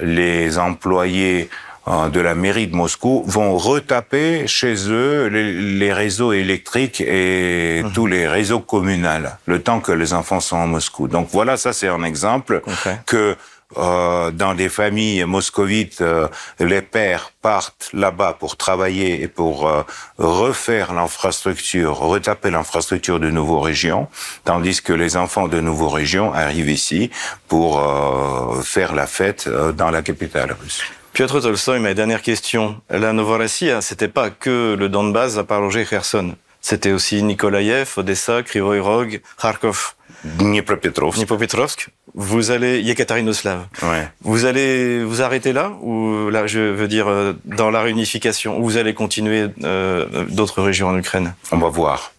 les 0.00 0.58
employés 0.58 1.50
de 1.86 2.20
la 2.20 2.34
mairie 2.34 2.66
de 2.68 2.76
Moscou 2.76 3.24
vont 3.26 3.56
retaper 3.56 4.46
chez 4.46 4.74
eux 4.88 5.26
les, 5.26 5.92
réseaux 5.92 6.32
électriques 6.32 7.00
et 7.00 7.82
mmh. 7.82 7.92
tous 7.92 8.06
les 8.06 8.28
réseaux 8.28 8.60
communaux 8.60 9.00
le 9.46 9.62
temps 9.62 9.80
que 9.80 9.92
les 9.92 10.12
enfants 10.12 10.40
sont 10.40 10.60
à 10.60 10.66
Moscou. 10.66 11.08
Donc 11.08 11.28
voilà, 11.30 11.56
ça 11.56 11.72
c'est 11.72 11.88
un 11.88 12.02
exemple 12.02 12.62
que 13.06 13.36
euh, 13.76 14.32
dans 14.32 14.54
des 14.54 14.68
familles 14.68 15.24
moscovites, 15.24 16.00
euh, 16.00 16.26
les 16.58 16.82
pères 16.82 17.30
partent 17.40 17.90
là-bas 17.92 18.36
pour 18.38 18.56
travailler 18.56 19.22
et 19.22 19.28
pour 19.28 19.68
euh, 19.68 19.82
refaire 20.18 20.92
l'infrastructure, 20.92 21.96
retaper 21.96 22.50
l'infrastructure 22.50 23.20
de 23.20 23.30
nouveaux 23.30 23.60
régions, 23.60 24.08
tandis 24.44 24.82
que 24.82 24.92
les 24.92 25.16
enfants 25.16 25.46
de 25.46 25.60
nouveaux 25.60 25.88
régions 25.88 26.32
arrivent 26.32 26.70
ici 26.70 27.10
pour 27.46 27.78
euh, 27.78 28.60
faire 28.62 28.92
la 28.92 29.06
fête 29.06 29.48
dans 29.48 29.90
la 29.90 30.02
capitale 30.02 30.56
russe. 30.60 30.82
Piotr 31.20 31.42
Tolstoy, 31.42 31.80
ma 31.80 31.92
dernière 31.92 32.22
question. 32.22 32.80
La 32.88 33.12
Novorossiya, 33.12 33.82
c'était 33.82 34.08
pas 34.08 34.30
que 34.30 34.74
le 34.74 34.88
Donbass, 34.88 35.36
à 35.36 35.44
part 35.44 35.60
Kherson. 35.68 36.34
C'était 36.62 36.92
aussi 36.92 37.22
Nikolaïev, 37.22 37.92
Odessa, 37.98 38.42
Krivoy 38.42 38.80
Rog, 38.80 39.20
Kharkov. 39.38 39.96
Dnipropetrovsk. 40.24 41.18
Dnipropetrovsk. 41.18 41.90
Vous 42.14 42.50
allez, 42.50 42.80
Yekaterinoslav. 42.80 43.66
Ouais. 43.82 44.08
Vous 44.22 44.46
allez 44.46 45.04
vous 45.04 45.20
arrêter 45.20 45.52
là 45.52 45.72
ou 45.82 46.30
là, 46.30 46.46
je 46.46 46.58
veux 46.58 46.88
dire, 46.88 47.08
euh, 47.08 47.34
dans 47.44 47.70
la 47.70 47.82
réunification, 47.82 48.58
ou 48.58 48.64
vous 48.64 48.78
allez 48.78 48.94
continuer 48.94 49.48
euh, 49.62 50.24
d'autres 50.30 50.62
régions 50.62 50.88
en 50.88 50.96
Ukraine? 50.96 51.34
On 51.52 51.58
va 51.58 51.68
voir. 51.68 52.12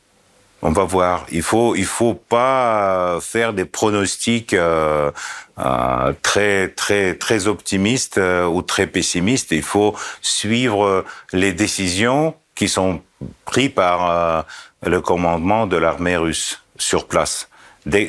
On 0.64 0.72
va 0.72 0.84
voir. 0.84 1.26
Il 1.32 1.42
faut, 1.42 1.76
il 1.76 1.86
faut 1.86 2.14
pas 2.14 3.18
faire 3.22 3.54
des 3.54 3.66
pronostics 3.66 4.54
euh, 4.54 5.12
euh, 5.58 6.14
très, 6.22 6.70
très, 6.70 7.16
très 7.16 7.48
optimistes 7.48 8.20
euh, 8.20 8.46
ou 8.46 8.62
très 8.62 8.86
pessimistes. 8.86 9.52
Il 9.52 9.64
faut 9.64 9.96
suivre 10.22 11.04
les 11.34 11.54
décisions 11.54 12.36
qui 12.54 12.70
sont 12.70 13.02
prises 13.46 13.72
par 13.74 14.10
euh, 14.10 14.42
le 14.86 15.02
commandement 15.02 15.66
de 15.66 15.78
l'armée 15.78 16.18
russe 16.18 16.62
sur 16.78 17.08
place. 17.08 17.50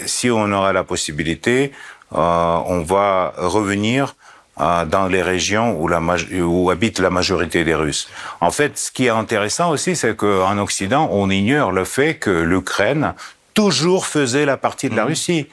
Si 0.06 0.30
on 0.30 0.52
aura 0.52 0.74
la 0.74 0.84
possibilité, 0.84 1.72
euh, 2.14 2.56
on 2.66 2.82
va 2.82 3.32
revenir 3.38 4.14
dans 4.58 5.06
les 5.10 5.22
régions 5.22 5.80
où, 5.80 5.88
la, 5.88 6.00
où 6.42 6.70
habite 6.70 6.98
la 6.98 7.10
majorité 7.10 7.64
des 7.64 7.74
Russes. 7.74 8.08
En 8.40 8.50
fait, 8.50 8.78
ce 8.78 8.92
qui 8.92 9.06
est 9.06 9.10
intéressant 9.10 9.70
aussi, 9.70 9.96
c'est 9.96 10.14
qu'en 10.14 10.58
Occident, 10.58 11.08
on 11.10 11.30
ignore 11.30 11.72
le 11.72 11.84
fait 11.84 12.16
que 12.16 12.30
l'Ukraine 12.30 13.14
toujours 13.54 14.06
faisait 14.06 14.44
la 14.44 14.56
partie 14.56 14.88
de 14.88 14.96
la 14.96 15.04
mmh. 15.04 15.08
Russie. 15.08 15.48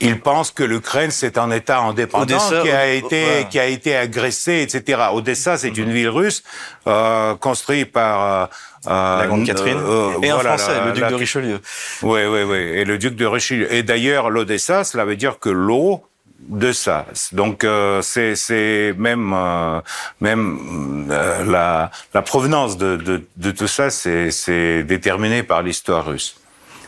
Ils 0.00 0.20
pensent 0.20 0.50
que 0.50 0.64
l'Ukraine 0.64 1.10
c'est 1.10 1.38
un 1.38 1.50
État 1.50 1.78
indépendant 1.78 2.38
qui 2.62 2.70
a 2.70 2.92
été 2.92 3.46
qui 3.48 3.60
a 3.60 3.66
été 3.66 3.96
agressé, 3.96 4.62
etc. 4.62 5.02
Odessa 5.12 5.56
c'est 5.56 5.76
une 5.76 5.92
ville 5.92 6.08
russe 6.08 6.42
euh, 6.88 7.36
construite 7.36 7.92
par 7.92 8.50
euh, 8.86 9.18
la 9.18 9.26
grande 9.26 9.46
Catherine 9.46 9.78
euh, 9.78 10.20
et 10.22 10.30
un 10.30 10.38
Français, 10.40 10.84
le 10.84 10.92
duc 10.92 11.06
de 11.06 11.14
Richelieu. 11.14 11.60
Oui, 12.02 12.20
oui, 12.26 12.42
oui, 12.42 12.56
et 12.56 12.84
le 12.84 12.98
duc 12.98 13.14
de 13.14 13.24
Richelieu. 13.24 13.72
Et 13.72 13.82
d'ailleurs, 13.82 14.30
l'Odessa, 14.30 14.82
cela 14.82 15.04
veut 15.04 15.16
dire 15.16 15.38
que 15.38 15.48
l'eau 15.48 16.04
de 16.48 16.72
ça. 16.72 17.06
Donc 17.32 17.64
euh, 17.64 18.02
c'est 18.02 18.94
même 18.96 19.32
euh, 19.34 19.80
même 20.20 21.06
euh, 21.10 21.44
la, 21.44 21.90
la 22.12 22.22
provenance 22.22 22.76
de, 22.76 22.96
de, 22.96 23.26
de 23.36 23.50
tout 23.50 23.66
ça, 23.68 23.90
c'est 23.90 24.82
déterminé 24.84 25.42
par 25.42 25.62
l'histoire 25.62 26.06
russe. 26.06 26.36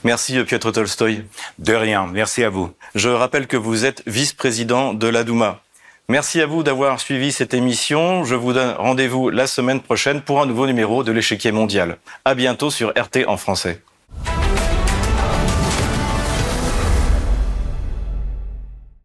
Merci 0.05 0.43
Piotr 0.45 0.73
Tolstoy. 0.73 1.25
De 1.59 1.75
rien, 1.75 2.09
merci 2.13 2.45
à 2.45 2.51
vous. 2.51 2.73
Je 2.95 3.09
rappelle 3.09 3.47
que 3.47 3.57
vous 3.57 3.85
êtes 3.85 4.03
vice-président 4.07 4.95
de 4.95 5.09
la 5.09 5.25
Douma. 5.25 5.61
Merci 6.09 6.41
à 6.41 6.47
vous 6.47 6.63
d'avoir 6.63 7.01
suivi 7.01 7.33
cette 7.33 7.53
émission. 7.53 8.25
Je 8.25 8.37
vous 8.37 8.53
donne 8.53 8.75
rendez-vous 8.79 9.29
la 9.31 9.49
semaine 9.49 9.81
prochaine 9.81 10.21
pour 10.21 10.41
un 10.41 10.47
nouveau 10.47 10.67
numéro 10.67 11.03
de 11.03 11.11
l'échiquier 11.11 11.51
mondial. 11.51 11.99
À 12.25 12.37
bientôt 12.37 12.71
sur 12.71 12.91
RT 12.91 13.27
en 13.27 13.37
français. 13.37 13.83